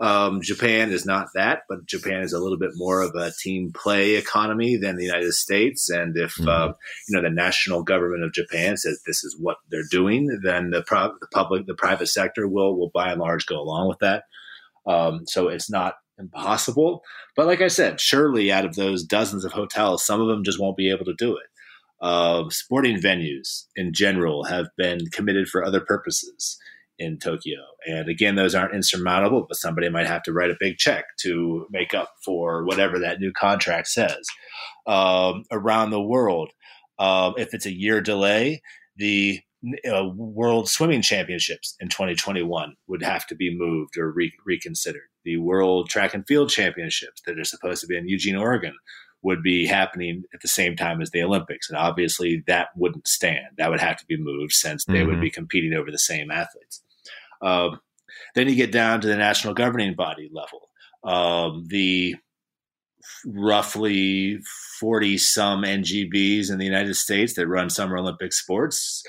Um, 0.00 0.40
Japan 0.42 0.90
is 0.90 1.06
not 1.06 1.28
that, 1.34 1.60
but 1.68 1.86
Japan 1.86 2.22
is 2.22 2.32
a 2.32 2.40
little 2.40 2.58
bit 2.58 2.72
more 2.74 3.02
of 3.02 3.14
a 3.14 3.30
team 3.38 3.72
play 3.72 4.16
economy 4.16 4.76
than 4.76 4.96
the 4.96 5.04
United 5.04 5.32
States. 5.32 5.88
And 5.88 6.16
if 6.16 6.34
mm-hmm. 6.34 6.48
uh, 6.48 6.72
you 7.08 7.16
know 7.16 7.22
the 7.22 7.30
national 7.30 7.82
government 7.82 8.24
of 8.24 8.32
Japan 8.32 8.76
says 8.76 9.00
this 9.06 9.22
is 9.22 9.36
what 9.38 9.58
they're 9.70 9.82
doing, 9.90 10.40
then 10.42 10.70
the, 10.70 10.82
pro- 10.82 11.14
the 11.20 11.28
public, 11.32 11.66
the 11.66 11.74
private 11.74 12.08
sector 12.08 12.48
will 12.48 12.76
will 12.76 12.90
by 12.92 13.12
and 13.12 13.20
large 13.20 13.46
go 13.46 13.60
along 13.60 13.88
with 13.88 13.98
that. 14.00 14.24
Um, 14.86 15.26
so 15.26 15.48
it's 15.48 15.70
not 15.70 15.94
impossible. 16.18 17.02
But 17.36 17.46
like 17.46 17.60
I 17.60 17.68
said, 17.68 18.00
surely 18.00 18.50
out 18.50 18.64
of 18.64 18.76
those 18.76 19.04
dozens 19.04 19.44
of 19.44 19.52
hotels, 19.52 20.04
some 20.06 20.20
of 20.20 20.28
them 20.28 20.44
just 20.44 20.60
won't 20.60 20.76
be 20.76 20.90
able 20.90 21.04
to 21.04 21.14
do 21.14 21.36
it. 21.36 21.46
Uh, 22.00 22.44
sporting 22.50 22.98
venues 22.98 23.64
in 23.74 23.92
general 23.92 24.44
have 24.44 24.66
been 24.76 24.98
committed 25.12 25.48
for 25.48 25.64
other 25.64 25.80
purposes 25.80 26.58
in 26.98 27.18
Tokyo. 27.18 27.58
And 27.86 28.08
again, 28.08 28.36
those 28.36 28.54
aren't 28.54 28.74
insurmountable, 28.74 29.46
but 29.48 29.56
somebody 29.56 29.88
might 29.88 30.06
have 30.06 30.22
to 30.24 30.32
write 30.32 30.50
a 30.50 30.56
big 30.58 30.78
check 30.78 31.04
to 31.20 31.66
make 31.70 31.94
up 31.94 32.10
for 32.24 32.64
whatever 32.64 32.98
that 32.98 33.20
new 33.20 33.32
contract 33.32 33.88
says. 33.88 34.26
Um, 34.86 35.44
around 35.50 35.90
the 35.90 36.00
world, 36.00 36.50
um, 36.98 37.34
if 37.36 37.52
it's 37.52 37.66
a 37.66 37.76
year 37.76 38.00
delay, 38.00 38.62
the 38.96 39.40
uh, 39.90 40.06
World 40.14 40.68
Swimming 40.68 41.02
Championships 41.02 41.76
in 41.80 41.88
2021 41.88 42.76
would 42.86 43.02
have 43.02 43.26
to 43.26 43.34
be 43.34 43.56
moved 43.56 43.96
or 43.98 44.12
re- 44.12 44.32
reconsidered. 44.44 45.08
The 45.24 45.38
World 45.38 45.88
Track 45.88 46.14
and 46.14 46.26
Field 46.26 46.50
Championships 46.50 47.22
that 47.26 47.38
are 47.38 47.44
supposed 47.44 47.80
to 47.80 47.86
be 47.86 47.96
in 47.96 48.08
Eugene, 48.08 48.36
Oregon, 48.36 48.74
would 49.22 49.42
be 49.42 49.66
happening 49.66 50.22
at 50.32 50.40
the 50.40 50.48
same 50.48 50.76
time 50.76 51.00
as 51.00 51.10
the 51.10 51.22
Olympics, 51.22 51.68
and 51.68 51.76
obviously 51.76 52.44
that 52.46 52.68
wouldn't 52.76 53.08
stand. 53.08 53.46
That 53.58 53.70
would 53.70 53.80
have 53.80 53.96
to 53.96 54.06
be 54.06 54.16
moved 54.16 54.52
since 54.52 54.84
they 54.84 54.94
mm-hmm. 54.94 55.08
would 55.08 55.20
be 55.20 55.30
competing 55.30 55.74
over 55.74 55.90
the 55.90 55.98
same 55.98 56.30
athletes. 56.30 56.82
Um, 57.42 57.80
then 58.34 58.48
you 58.48 58.54
get 58.54 58.72
down 58.72 59.00
to 59.00 59.08
the 59.08 59.16
national 59.16 59.54
governing 59.54 59.94
body 59.94 60.30
level. 60.32 60.70
Um, 61.04 61.66
the 61.68 62.16
roughly 63.24 64.40
40 64.80 65.18
some 65.18 65.62
NGBs 65.62 66.50
in 66.50 66.58
the 66.58 66.64
United 66.64 66.94
States 66.94 67.34
that 67.34 67.46
run 67.46 67.70
Summer 67.70 67.98
Olympic 67.98 68.32
sports 68.32 69.02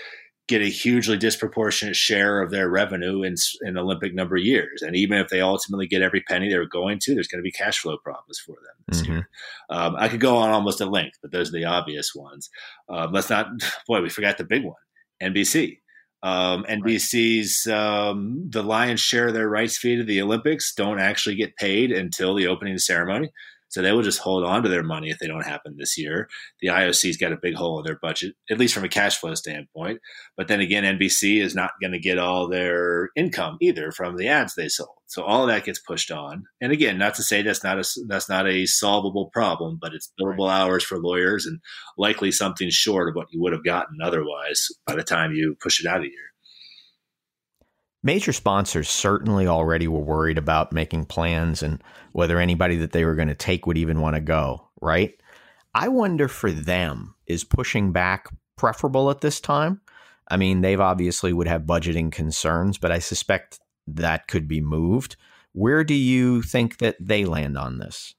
get 0.48 0.62
a 0.62 0.66
hugely 0.66 1.18
disproportionate 1.18 1.96
share 1.96 2.42
of 2.42 2.52
their 2.52 2.70
revenue 2.70 3.22
in, 3.22 3.36
in 3.64 3.78
Olympic 3.78 4.14
number 4.14 4.38
years. 4.38 4.82
And 4.82 4.96
even 4.96 5.18
if 5.18 5.28
they 5.28 5.42
ultimately 5.42 5.88
get 5.88 6.02
every 6.02 6.22
penny 6.22 6.50
they're 6.50 6.66
going 6.66 7.00
to, 7.00 7.14
there's 7.14 7.28
going 7.28 7.40
to 7.40 7.44
be 7.44 7.52
cash 7.52 7.80
flow 7.80 7.98
problems 7.98 8.40
for 8.40 8.54
them 8.54 8.86
this 8.88 9.02
mm-hmm. 9.02 9.12
year. 9.14 9.30
Um, 9.70 9.96
I 9.98 10.08
could 10.08 10.22
go 10.22 10.38
on 10.38 10.50
almost 10.50 10.80
at 10.80 10.90
length, 10.90 11.18
but 11.22 11.32
those 11.32 11.50
are 11.50 11.58
the 11.58 11.66
obvious 11.66 12.16
ones. 12.16 12.50
Um, 12.88 13.12
let's 13.12 13.30
not, 13.30 13.48
boy, 13.88 14.02
we 14.02 14.10
forgot 14.10 14.38
the 14.38 14.46
big 14.46 14.64
one 14.64 14.76
NBC. 15.22 15.80
Um, 16.24 16.66
NBC's 16.68 17.68
um, 17.68 18.50
the 18.50 18.64
lion's 18.64 19.00
share 19.00 19.28
of 19.28 19.34
their 19.34 19.50
rights 19.50 19.78
fee 19.78 19.98
to 19.98 20.04
the 20.04 20.22
Olympics 20.22 20.74
don't 20.74 21.00
actually 21.00 21.36
get 21.36 21.56
paid 21.58 21.92
until 21.92 22.34
the 22.34 22.48
opening 22.48 22.78
ceremony. 22.80 23.30
So 23.70 23.82
they 23.82 23.92
will 23.92 24.04
just 24.04 24.20
hold 24.20 24.44
on 24.44 24.64
to 24.64 24.70
their 24.70 24.84
money 24.84 25.10
if 25.10 25.20
they 25.20 25.28
don't 25.28 25.46
happen 25.46 25.76
this 25.78 25.98
year. 25.98 26.30
The 26.62 26.70
IOC's 26.70 27.18
got 27.18 27.34
a 27.34 27.40
big 27.42 27.56
hole 27.56 27.80
in 27.80 27.86
their 27.86 28.00
budget, 28.02 28.36
at 28.50 28.58
least 28.58 28.74
from 28.74 28.84
a 28.84 28.90
cash 28.90 29.18
flow 29.18 29.36
standpoint. 29.36 30.00
But 30.36 30.48
then 30.48 30.60
again, 30.60 30.84
NBC 30.98 31.42
is 31.42 31.54
not 31.54 31.72
going 31.82 31.92
to 31.92 32.00
get 32.00 32.18
all 32.18 32.48
their 32.48 33.10
income 33.16 33.58
either 33.62 33.92
from 33.92 34.16
the 34.16 34.28
ads 34.28 34.56
they 34.56 34.70
sold. 34.70 34.90
So 35.08 35.24
all 35.24 35.44
of 35.44 35.50
that 35.50 35.64
gets 35.64 35.80
pushed 35.80 36.12
on. 36.12 36.46
And 36.62 36.72
again, 36.72 36.98
not 36.98 37.16
to 37.16 37.24
say 37.24 37.42
that's 37.42 37.64
not 37.64 37.80
a 37.80 37.86
that's 38.08 38.30
not 38.30 38.48
a 38.48 38.66
solvable 38.66 39.30
problem, 39.32 39.78
but 39.82 39.94
it's 39.94 40.12
billable 40.20 40.50
right. 40.50 40.60
hours 40.62 40.84
for 40.84 40.98
lawyers 40.98 41.46
and 41.46 41.60
likely 41.98 42.32
something 42.32 42.70
short 42.70 43.10
of 43.10 43.16
what 43.16 43.28
you 43.32 43.42
would 43.42 43.54
have 43.54 43.64
gotten 43.64 43.98
otherwise 44.02 44.68
by 44.86 44.96
the 44.96 45.04
time 45.04 45.32
you 45.34 45.56
push 45.62 45.80
it 45.80 45.88
out 45.88 46.02
a 46.02 46.08
year. 46.08 46.28
Major 48.08 48.32
sponsors 48.32 48.88
certainly 48.88 49.48
already 49.48 49.86
were 49.90 50.00
worried 50.00 50.38
about 50.38 50.72
making 50.72 51.08
plans 51.08 51.62
and 51.62 51.84
whether 52.14 52.40
anybody 52.40 52.78
that 52.78 52.94
they 52.94 53.04
were 53.04 53.16
going 53.16 53.28
to 53.28 53.36
take 53.36 53.68
would 53.68 53.78
even 53.78 54.00
want 54.00 54.16
to 54.16 54.22
go, 54.22 54.66
right? 54.80 55.22
I 55.76 55.90
wonder 55.90 56.30
for 56.30 56.50
them, 56.50 57.16
is 57.26 57.44
pushing 57.44 57.92
back 57.92 58.30
preferable 58.56 59.10
at 59.10 59.20
this 59.20 59.42
time? 59.42 59.82
I 60.30 60.38
mean, 60.38 60.62
they've 60.62 60.80
obviously 60.80 61.34
would 61.34 61.50
have 61.50 61.64
budgeting 61.64 62.10
concerns, 62.10 62.78
but 62.78 62.94
I 62.94 63.00
suspect 63.00 63.60
that 63.88 64.30
could 64.30 64.48
be 64.48 64.62
moved. 64.62 65.18
Where 65.52 65.84
do 65.84 65.94
you 65.94 66.42
think 66.42 66.78
that 66.78 66.96
they 67.02 67.26
land 67.26 67.58
on 67.58 67.80
this? 67.80 68.16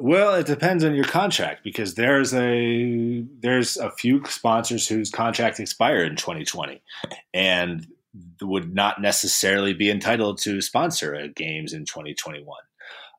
Well, 0.00 0.36
it 0.36 0.46
depends 0.46 0.84
on 0.84 0.94
your 0.94 1.06
contract 1.06 1.64
because 1.64 1.96
there's 1.96 2.32
a 2.32 3.24
there's 3.40 3.78
a 3.78 3.90
few 3.90 4.24
sponsors 4.26 4.86
whose 4.86 5.10
contracts 5.10 5.58
expired 5.58 6.06
in 6.10 6.14
2020, 6.14 6.80
and 7.34 7.84
would 8.40 8.74
not 8.74 9.00
necessarily 9.00 9.74
be 9.74 9.90
entitled 9.90 10.38
to 10.42 10.60
sponsor 10.60 11.28
games 11.34 11.72
in 11.72 11.84
2021. 11.84 12.56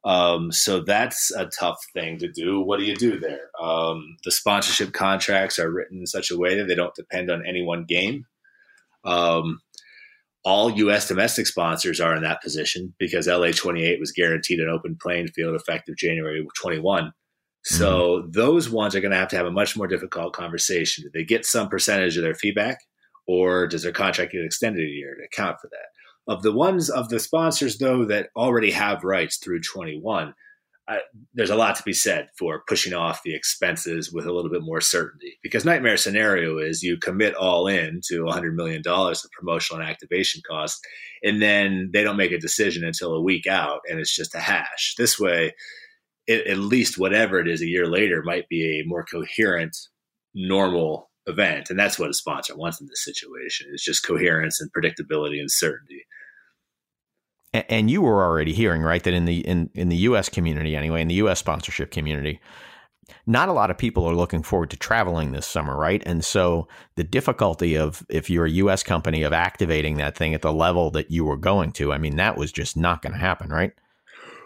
Um, 0.05 0.51
so 0.51 0.81
that's 0.81 1.31
a 1.31 1.45
tough 1.45 1.77
thing 1.93 2.19
to 2.19 2.31
do. 2.31 2.61
What 2.61 2.79
do 2.79 2.85
you 2.85 2.95
do 2.95 3.19
there? 3.19 3.49
Um, 3.61 4.17
the 4.23 4.31
sponsorship 4.31 4.93
contracts 4.93 5.59
are 5.59 5.71
written 5.71 5.99
in 5.99 6.07
such 6.07 6.31
a 6.31 6.37
way 6.37 6.57
that 6.57 6.67
they 6.67 6.75
don't 6.75 6.95
depend 6.95 7.29
on 7.29 7.45
any 7.45 7.63
one 7.63 7.85
game. 7.87 8.25
Um, 9.03 9.59
all 10.45 10.71
U.S. 10.71 11.07
domestic 11.07 11.47
sponsors 11.47 11.99
are 11.99 12.15
in 12.15 12.23
that 12.23 12.41
position 12.41 12.93
because 12.97 13.27
LA 13.27 13.51
28 13.51 13.99
was 13.99 14.13
guaranteed 14.13 14.59
an 14.59 14.69
open 14.69 14.97
playing 15.01 15.27
field 15.27 15.53
effective 15.53 15.97
January 15.97 16.45
21. 16.61 17.11
So 17.63 18.19
mm-hmm. 18.19 18.31
those 18.31 18.69
ones 18.69 18.95
are 18.95 19.01
going 19.01 19.11
to 19.11 19.17
have 19.17 19.27
to 19.29 19.35
have 19.35 19.45
a 19.45 19.51
much 19.51 19.75
more 19.75 19.87
difficult 19.87 20.33
conversation. 20.33 21.03
Do 21.03 21.09
they 21.13 21.25
get 21.25 21.45
some 21.45 21.67
percentage 21.67 22.15
of 22.15 22.23
their 22.23 22.35
feedback? 22.35 22.77
Or 23.29 23.67
does 23.67 23.83
their 23.83 23.91
contract 23.91 24.31
get 24.31 24.43
extended 24.43 24.83
a 24.83 24.91
year 24.91 25.13
to 25.13 25.23
account 25.23 25.57
for 25.61 25.67
that? 25.67 26.33
Of 26.33 26.41
the 26.41 26.51
ones 26.51 26.89
of 26.89 27.09
the 27.09 27.19
sponsors 27.19 27.77
though 27.77 28.03
that 28.05 28.29
already 28.35 28.71
have 28.71 29.03
rights 29.03 29.37
through 29.37 29.61
21, 29.61 30.33
I, 30.87 31.01
there's 31.35 31.51
a 31.51 31.55
lot 31.55 31.75
to 31.75 31.83
be 31.83 31.93
said 31.93 32.29
for 32.39 32.63
pushing 32.67 32.95
off 32.95 33.21
the 33.23 33.35
expenses 33.35 34.11
with 34.11 34.25
a 34.25 34.33
little 34.33 34.49
bit 34.49 34.63
more 34.63 34.81
certainty. 34.81 35.37
Because 35.43 35.63
nightmare 35.63 35.95
scenario 35.95 36.57
is 36.57 36.81
you 36.81 36.97
commit 36.97 37.35
all 37.35 37.67
in 37.67 38.01
to 38.05 38.23
100 38.23 38.55
million 38.55 38.81
dollars 38.81 39.23
of 39.23 39.29
promotional 39.29 39.79
and 39.79 39.87
activation 39.87 40.41
costs, 40.49 40.81
and 41.21 41.39
then 41.39 41.91
they 41.93 42.03
don't 42.03 42.17
make 42.17 42.31
a 42.31 42.39
decision 42.39 42.83
until 42.83 43.13
a 43.13 43.21
week 43.21 43.45
out, 43.45 43.81
and 43.87 43.99
it's 43.99 44.15
just 44.15 44.33
a 44.33 44.39
hash. 44.39 44.95
This 44.97 45.19
way, 45.19 45.53
it, 46.25 46.47
at 46.47 46.57
least 46.57 46.97
whatever 46.97 47.39
it 47.39 47.47
is 47.47 47.61
a 47.61 47.67
year 47.67 47.85
later 47.85 48.23
might 48.23 48.49
be 48.49 48.79
a 48.79 48.87
more 48.87 49.05
coherent, 49.05 49.77
normal 50.33 51.08
event. 51.29 51.69
And 51.69 51.79
that's 51.79 51.97
what 51.99 52.09
a 52.09 52.13
sponsor 52.13 52.57
wants 52.57 52.81
in 52.81 52.87
this 52.87 53.03
situation 53.03 53.67
is 53.73 53.83
just 53.83 54.05
coherence 54.05 54.59
and 54.59 54.71
predictability 54.71 55.39
and 55.39 55.51
certainty. 55.51 56.05
And 57.53 57.89
you 57.89 58.01
were 58.01 58.23
already 58.23 58.53
hearing, 58.53 58.83
right, 58.83 59.03
that 59.03 59.13
in 59.13 59.25
the 59.25 59.39
in, 59.39 59.69
in 59.73 59.89
the 59.89 59.97
US 59.97 60.29
community 60.29 60.75
anyway, 60.75 61.01
in 61.01 61.07
the 61.07 61.15
US 61.15 61.39
sponsorship 61.39 61.91
community, 61.91 62.39
not 63.25 63.49
a 63.49 63.53
lot 63.53 63.71
of 63.71 63.77
people 63.77 64.05
are 64.05 64.15
looking 64.15 64.43
forward 64.43 64.69
to 64.69 64.77
traveling 64.77 65.31
this 65.31 65.47
summer, 65.47 65.75
right? 65.75 66.03
And 66.05 66.23
so 66.23 66.67
the 66.95 67.03
difficulty 67.03 67.75
of 67.75 68.05
if 68.09 68.29
you're 68.29 68.45
a 68.45 68.51
US 68.51 68.83
company 68.83 69.23
of 69.23 69.33
activating 69.33 69.97
that 69.97 70.15
thing 70.15 70.33
at 70.33 70.41
the 70.41 70.53
level 70.53 70.91
that 70.91 71.09
you 71.09 71.25
were 71.25 71.37
going 71.37 71.71
to, 71.73 71.91
I 71.91 71.97
mean, 71.97 72.17
that 72.17 72.37
was 72.37 72.51
just 72.51 72.77
not 72.77 73.01
going 73.01 73.13
to 73.13 73.19
happen, 73.19 73.49
right? 73.49 73.71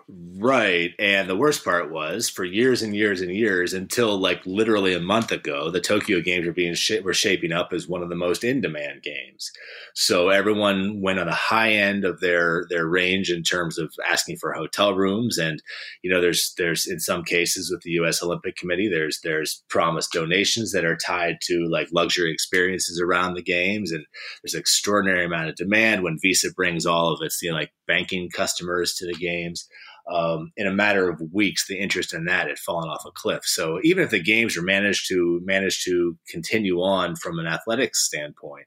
Right. 0.10 0.92
And 1.00 1.30
the 1.30 1.36
worst 1.36 1.64
part 1.64 1.90
was 1.90 2.30
for 2.30 2.44
years 2.44 2.82
and 2.82 2.94
years 2.94 3.22
and 3.22 3.32
years 3.32 3.74
until 3.74 4.18
like 4.18 4.46
literally 4.46 4.94
a 4.94 5.00
month 5.00 5.32
ago, 5.32 5.70
the 5.70 5.80
Tokyo 5.80 6.20
games 6.20 6.46
were 6.46 6.52
being 6.52 6.74
sh- 6.74 7.02
were 7.04 7.14
shaping 7.14 7.54
up 7.54 7.72
as 7.72 7.88
one 7.88 8.04
of 8.04 8.10
the 8.10 8.16
most 8.16 8.44
in 8.44 8.60
demand 8.60 9.02
games. 9.02 9.52
So 9.94 10.30
everyone 10.30 11.02
went 11.02 11.20
on 11.20 11.28
the 11.28 11.34
high 11.34 11.72
end 11.72 12.04
of 12.04 12.20
their 12.20 12.66
their 12.70 12.86
range 12.86 13.32
in 13.32 13.44
terms 13.44 13.78
of 13.78 13.94
asking 14.06 14.38
for 14.38 14.52
hotel 14.52 14.94
rooms 14.94 15.38
and 15.38 15.62
you 16.02 16.12
know 16.12 16.20
there's 16.20 16.54
there's 16.58 16.86
in 16.88 17.00
some 17.00 17.24
cases 17.24 17.72
with 17.72 17.82
the 17.84 17.92
US 17.92 18.22
Olympic 18.22 18.58
Committee 18.58 18.90
there's 18.90 19.22
there's 19.24 19.64
promised 19.70 20.12
donations 20.12 20.72
that 20.74 20.84
are 20.84 20.98
tied 20.98 21.38
to 21.44 21.68
like 21.70 21.88
luxury 21.94 22.34
experiences 22.34 23.00
around 23.00 23.36
the 23.36 23.42
games 23.42 23.92
and 23.92 24.06
there's 24.42 24.56
an 24.56 24.60
extraordinary 24.60 25.26
amount 25.26 25.50
of 25.50 25.56
demand 25.56 26.04
when 26.04 26.20
Visa 26.22 26.52
brings 26.52 26.86
all 26.86 27.14
of 27.14 27.22
its 27.22 27.42
you 27.42 27.52
know 27.52 27.58
like 27.58 27.72
banking 27.88 28.30
customers 28.30 28.94
to 28.96 29.06
the 29.06 29.14
games 29.14 29.68
um, 30.12 30.52
in 30.58 30.68
a 30.68 30.72
matter 30.72 31.10
of 31.10 31.22
weeks, 31.32 31.68
the 31.68 31.80
interest 31.80 32.14
in 32.14 32.26
that 32.26 32.48
had 32.48 32.60
fallen 32.60 32.90
off 32.90 33.06
a 33.06 33.12
cliff. 33.12 33.46
So 33.46 33.80
even 33.84 34.04
if 34.04 34.10
the 34.10 34.22
games 34.22 34.58
were 34.58 34.64
managed 34.64 35.08
to 35.10 35.42
manage 35.46 35.84
to 35.86 36.18
continue 36.28 36.82
on 36.82 37.16
from 37.16 37.40
an 37.40 37.48
athletics 37.48 38.06
standpoint, 38.06 38.66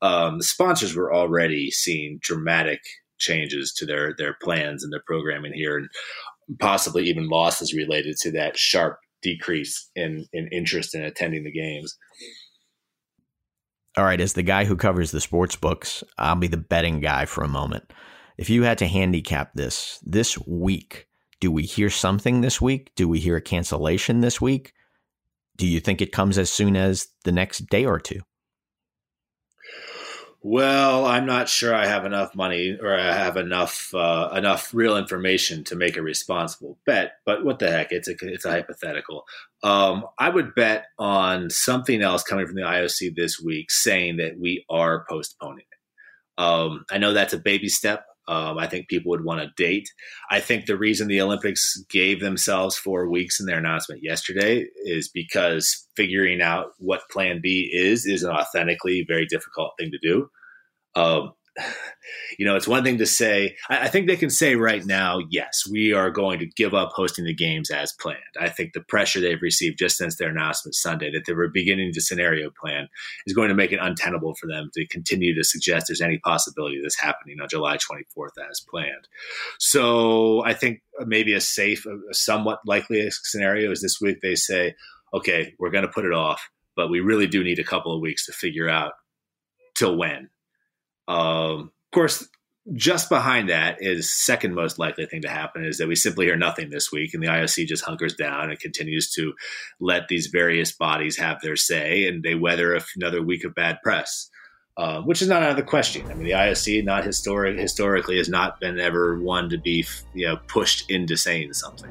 um, 0.00 0.38
the 0.38 0.44
sponsors 0.44 0.96
were 0.96 1.14
already 1.14 1.70
seeing 1.70 2.18
dramatic 2.20 2.80
changes 3.18 3.72
to 3.74 3.86
their 3.86 4.14
their 4.18 4.36
plans 4.42 4.82
and 4.82 4.92
their 4.92 5.02
programming 5.06 5.52
here, 5.52 5.76
and 5.78 5.88
possibly 6.58 7.04
even 7.04 7.28
losses 7.28 7.72
related 7.72 8.16
to 8.16 8.32
that 8.32 8.58
sharp 8.58 8.98
decrease 9.22 9.88
in 9.94 10.26
in 10.32 10.48
interest 10.48 10.96
in 10.96 11.04
attending 11.04 11.44
the 11.44 11.52
games. 11.52 11.96
All 13.96 14.04
right, 14.04 14.20
as 14.20 14.32
the 14.32 14.42
guy 14.42 14.64
who 14.64 14.74
covers 14.74 15.12
the 15.12 15.20
sports 15.20 15.54
books, 15.54 16.02
I'll 16.18 16.34
be 16.34 16.48
the 16.48 16.56
betting 16.56 16.98
guy 16.98 17.26
for 17.26 17.44
a 17.44 17.48
moment. 17.48 17.92
If 18.36 18.50
you 18.50 18.62
had 18.62 18.78
to 18.78 18.86
handicap 18.86 19.52
this 19.54 20.00
this 20.02 20.38
week, 20.46 21.06
do 21.40 21.50
we 21.50 21.64
hear 21.64 21.90
something 21.90 22.40
this 22.40 22.60
week? 22.60 22.92
Do 22.94 23.08
we 23.08 23.18
hear 23.18 23.36
a 23.36 23.42
cancellation 23.42 24.20
this 24.20 24.40
week? 24.40 24.72
Do 25.56 25.66
you 25.66 25.80
think 25.80 26.00
it 26.00 26.12
comes 26.12 26.38
as 26.38 26.50
soon 26.50 26.76
as 26.76 27.08
the 27.24 27.32
next 27.32 27.66
day 27.68 27.84
or 27.84 27.98
two? 27.98 28.20
Well, 30.44 31.06
I'm 31.06 31.24
not 31.24 31.48
sure 31.48 31.72
I 31.72 31.86
have 31.86 32.04
enough 32.04 32.34
money 32.34 32.76
or 32.80 32.98
I 32.98 33.12
have 33.12 33.36
enough 33.36 33.94
uh, 33.94 34.30
enough 34.34 34.74
real 34.74 34.96
information 34.96 35.62
to 35.64 35.76
make 35.76 35.96
a 35.96 36.02
responsible 36.02 36.78
bet. 36.84 37.12
But 37.24 37.44
what 37.44 37.60
the 37.60 37.70
heck? 37.70 37.92
It's 37.92 38.08
a 38.08 38.14
it's 38.22 38.44
a 38.44 38.50
hypothetical. 38.50 39.24
Um, 39.62 40.04
I 40.18 40.30
would 40.30 40.56
bet 40.56 40.86
on 40.98 41.48
something 41.48 42.02
else 42.02 42.24
coming 42.24 42.46
from 42.46 42.56
the 42.56 42.62
IOC 42.62 43.14
this 43.14 43.40
week, 43.40 43.70
saying 43.70 44.16
that 44.16 44.36
we 44.36 44.64
are 44.68 45.06
postponing 45.08 45.64
it. 45.70 46.42
Um, 46.42 46.86
I 46.90 46.98
know 46.98 47.12
that's 47.12 47.34
a 47.34 47.38
baby 47.38 47.68
step. 47.68 48.04
Um, 48.28 48.56
I 48.56 48.66
think 48.68 48.88
people 48.88 49.10
would 49.10 49.24
want 49.24 49.40
to 49.40 49.62
date. 49.62 49.88
I 50.30 50.40
think 50.40 50.66
the 50.66 50.78
reason 50.78 51.08
the 51.08 51.20
Olympics 51.20 51.76
gave 51.90 52.20
themselves 52.20 52.76
four 52.76 53.10
weeks 53.10 53.40
in 53.40 53.46
their 53.46 53.58
announcement 53.58 54.02
yesterday 54.02 54.66
is 54.84 55.10
because 55.12 55.88
figuring 55.96 56.40
out 56.40 56.66
what 56.78 57.08
Plan 57.10 57.40
B 57.42 57.70
is 57.72 58.06
is 58.06 58.22
an 58.22 58.30
authentically 58.30 59.04
very 59.06 59.26
difficult 59.26 59.72
thing 59.78 59.90
to 59.90 59.98
do. 59.98 60.28
Um, 60.94 61.32
you 62.38 62.46
know, 62.46 62.56
it's 62.56 62.68
one 62.68 62.84
thing 62.84 62.98
to 62.98 63.06
say, 63.06 63.56
I, 63.68 63.84
I, 63.84 63.88
think 63.88 64.06
they 64.06 64.16
can 64.16 64.30
say 64.30 64.56
right 64.56 64.84
now, 64.84 65.18
yes, 65.30 65.62
we 65.70 65.92
are 65.92 66.10
going 66.10 66.38
to 66.38 66.46
give 66.46 66.74
up 66.74 66.90
hosting 66.94 67.24
the 67.24 67.34
games 67.34 67.70
as 67.70 67.92
planned. 67.92 68.18
I 68.40 68.48
think 68.48 68.72
the 68.72 68.80
pressure 68.80 69.20
they've 69.20 69.42
received 69.42 69.78
just 69.78 69.96
since 69.96 70.16
their 70.16 70.30
announcement 70.30 70.74
Sunday 70.74 71.10
that 71.12 71.24
they 71.26 71.34
were 71.34 71.48
beginning 71.48 71.92
to 71.92 72.00
scenario 72.00 72.50
plan 72.50 72.88
is 73.26 73.34
going 73.34 73.48
to 73.48 73.54
make 73.54 73.72
it 73.72 73.80
untenable 73.82 74.34
for 74.34 74.46
them 74.46 74.70
to 74.74 74.86
continue 74.86 75.34
to 75.34 75.44
suggest 75.44 75.86
there's 75.88 76.00
any 76.00 76.18
possibility 76.18 76.78
of 76.78 76.84
this 76.84 76.98
happening 76.98 77.40
on 77.40 77.48
July 77.48 77.76
24th 77.76 78.50
as 78.50 78.60
planned. 78.60 79.08
So 79.58 80.42
I 80.44 80.54
think 80.54 80.82
maybe 81.06 81.34
a 81.34 81.40
safe, 81.40 81.86
a 81.86 82.14
somewhat 82.14 82.60
likely 82.66 83.08
scenario 83.10 83.70
is 83.70 83.82
this 83.82 84.00
week 84.00 84.20
they 84.22 84.34
say, 84.34 84.74
okay, 85.14 85.54
we're 85.58 85.70
going 85.70 85.86
to 85.86 85.92
put 85.92 86.06
it 86.06 86.12
off, 86.12 86.48
but 86.74 86.88
we 86.88 87.00
really 87.00 87.26
do 87.26 87.44
need 87.44 87.58
a 87.58 87.64
couple 87.64 87.94
of 87.94 88.00
weeks 88.00 88.24
to 88.26 88.32
figure 88.32 88.68
out 88.68 88.92
till 89.74 89.96
when 89.96 90.30
um, 91.08 91.70
of 91.70 91.94
course, 91.94 92.28
just 92.74 93.08
behind 93.08 93.48
that 93.48 93.78
is 93.80 94.10
second 94.10 94.54
most 94.54 94.78
likely 94.78 95.04
thing 95.06 95.22
to 95.22 95.28
happen 95.28 95.64
is 95.64 95.78
that 95.78 95.88
we 95.88 95.96
simply 95.96 96.26
hear 96.26 96.36
nothing 96.36 96.70
this 96.70 96.92
week 96.92 97.12
and 97.12 97.22
the 97.22 97.26
IOC 97.26 97.66
just 97.66 97.84
hunkers 97.84 98.14
down 98.14 98.50
and 98.50 98.60
continues 98.60 99.10
to 99.12 99.32
let 99.80 100.06
these 100.06 100.28
various 100.28 100.70
bodies 100.70 101.16
have 101.16 101.40
their 101.40 101.56
say 101.56 102.06
and 102.06 102.22
they 102.22 102.36
weather 102.36 102.78
another 102.96 103.20
week 103.20 103.44
of 103.44 103.54
bad 103.54 103.78
press. 103.82 104.30
Uh, 104.78 105.02
which 105.02 105.20
is 105.20 105.28
not 105.28 105.42
out 105.42 105.50
of 105.50 105.56
the 105.56 105.62
question. 105.62 106.10
I 106.10 106.14
mean, 106.14 106.24
the 106.24 106.30
IOC, 106.30 106.82
not 106.82 107.04
historic, 107.04 107.58
historically, 107.58 108.16
has 108.16 108.30
not 108.30 108.58
been 108.58 108.80
ever 108.80 109.18
one 109.18 109.50
to 109.50 109.58
be, 109.58 109.84
you 110.14 110.26
know, 110.26 110.38
pushed 110.46 110.90
into 110.90 111.14
saying 111.14 111.52
something. 111.52 111.90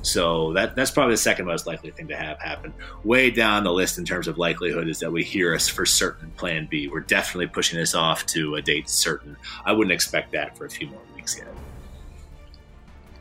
So 0.00 0.54
that 0.54 0.74
that's 0.74 0.90
probably 0.90 1.14
the 1.14 1.18
second 1.18 1.44
most 1.44 1.66
likely 1.66 1.90
thing 1.90 2.08
to 2.08 2.16
have 2.16 2.40
happen. 2.40 2.72
Way 3.04 3.30
down 3.30 3.64
the 3.64 3.72
list 3.72 3.98
in 3.98 4.06
terms 4.06 4.26
of 4.26 4.38
likelihood 4.38 4.88
is 4.88 5.00
that 5.00 5.12
we 5.12 5.22
hear 5.22 5.54
us 5.54 5.68
for 5.68 5.84
certain 5.84 6.30
Plan 6.32 6.66
B. 6.70 6.88
We're 6.88 7.00
definitely 7.00 7.48
pushing 7.48 7.78
this 7.78 7.94
off 7.94 8.24
to 8.26 8.54
a 8.54 8.62
date 8.62 8.88
certain. 8.88 9.36
I 9.66 9.72
wouldn't 9.72 9.92
expect 9.92 10.32
that 10.32 10.56
for 10.56 10.64
a 10.64 10.70
few 10.70 10.86
more 10.86 11.00
weeks 11.14 11.36
yet. 11.36 11.48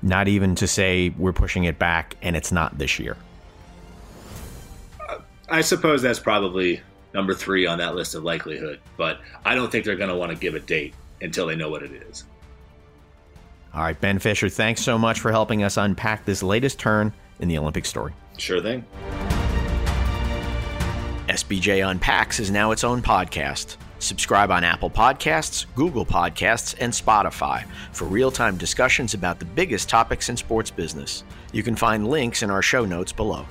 Not 0.01 0.29
even 0.29 0.55
to 0.55 0.67
say 0.67 1.13
we're 1.17 1.33
pushing 1.33 1.65
it 1.65 1.77
back 1.77 2.15
and 2.21 2.37
it's 2.37 2.53
not 2.53 2.77
this 2.77 2.99
year. 2.99 3.17
I 5.49 5.59
suppose 5.61 6.01
that's 6.01 6.19
probably 6.19 6.81
number 7.13 7.33
three 7.33 7.65
on 7.65 7.77
that 7.79 7.95
list 7.95 8.15
of 8.15 8.23
likelihood, 8.23 8.79
but 8.97 9.19
I 9.45 9.55
don't 9.55 9.71
think 9.71 9.85
they're 9.85 9.95
going 9.95 10.09
to 10.09 10.15
want 10.15 10.31
to 10.31 10.37
give 10.37 10.55
a 10.55 10.59
date 10.59 10.93
until 11.21 11.47
they 11.47 11.55
know 11.55 11.69
what 11.69 11.83
it 11.83 11.91
is. 11.91 12.25
All 13.73 13.81
right, 13.81 13.99
Ben 13.99 14.19
Fisher, 14.19 14.49
thanks 14.49 14.81
so 14.81 14.97
much 14.97 15.19
for 15.19 15.31
helping 15.31 15.63
us 15.63 15.77
unpack 15.77 16.25
this 16.25 16.43
latest 16.43 16.79
turn 16.79 17.11
in 17.39 17.47
the 17.47 17.57
Olympic 17.57 17.85
story. 17.85 18.13
Sure 18.37 18.61
thing. 18.61 18.85
SBJ 21.27 21.89
Unpacks 21.89 22.39
is 22.39 22.51
now 22.51 22.71
its 22.71 22.83
own 22.83 23.01
podcast. 23.01 23.77
Subscribe 23.97 24.51
on 24.51 24.65
Apple 24.65 24.89
Podcasts, 24.89 25.65
Google 25.75 26.05
Podcasts, 26.05 26.75
and 26.79 26.91
Spotify 26.91 27.65
for 27.93 28.03
real 28.05 28.29
time 28.29 28.57
discussions 28.57 29.13
about 29.13 29.39
the 29.39 29.45
biggest 29.45 29.87
topics 29.87 30.27
in 30.27 30.35
sports 30.35 30.69
business. 30.69 31.23
You 31.53 31.63
can 31.63 31.75
find 31.75 32.07
links 32.07 32.43
in 32.43 32.51
our 32.51 32.61
show 32.61 32.83
notes 32.83 33.13
below. 33.13 33.45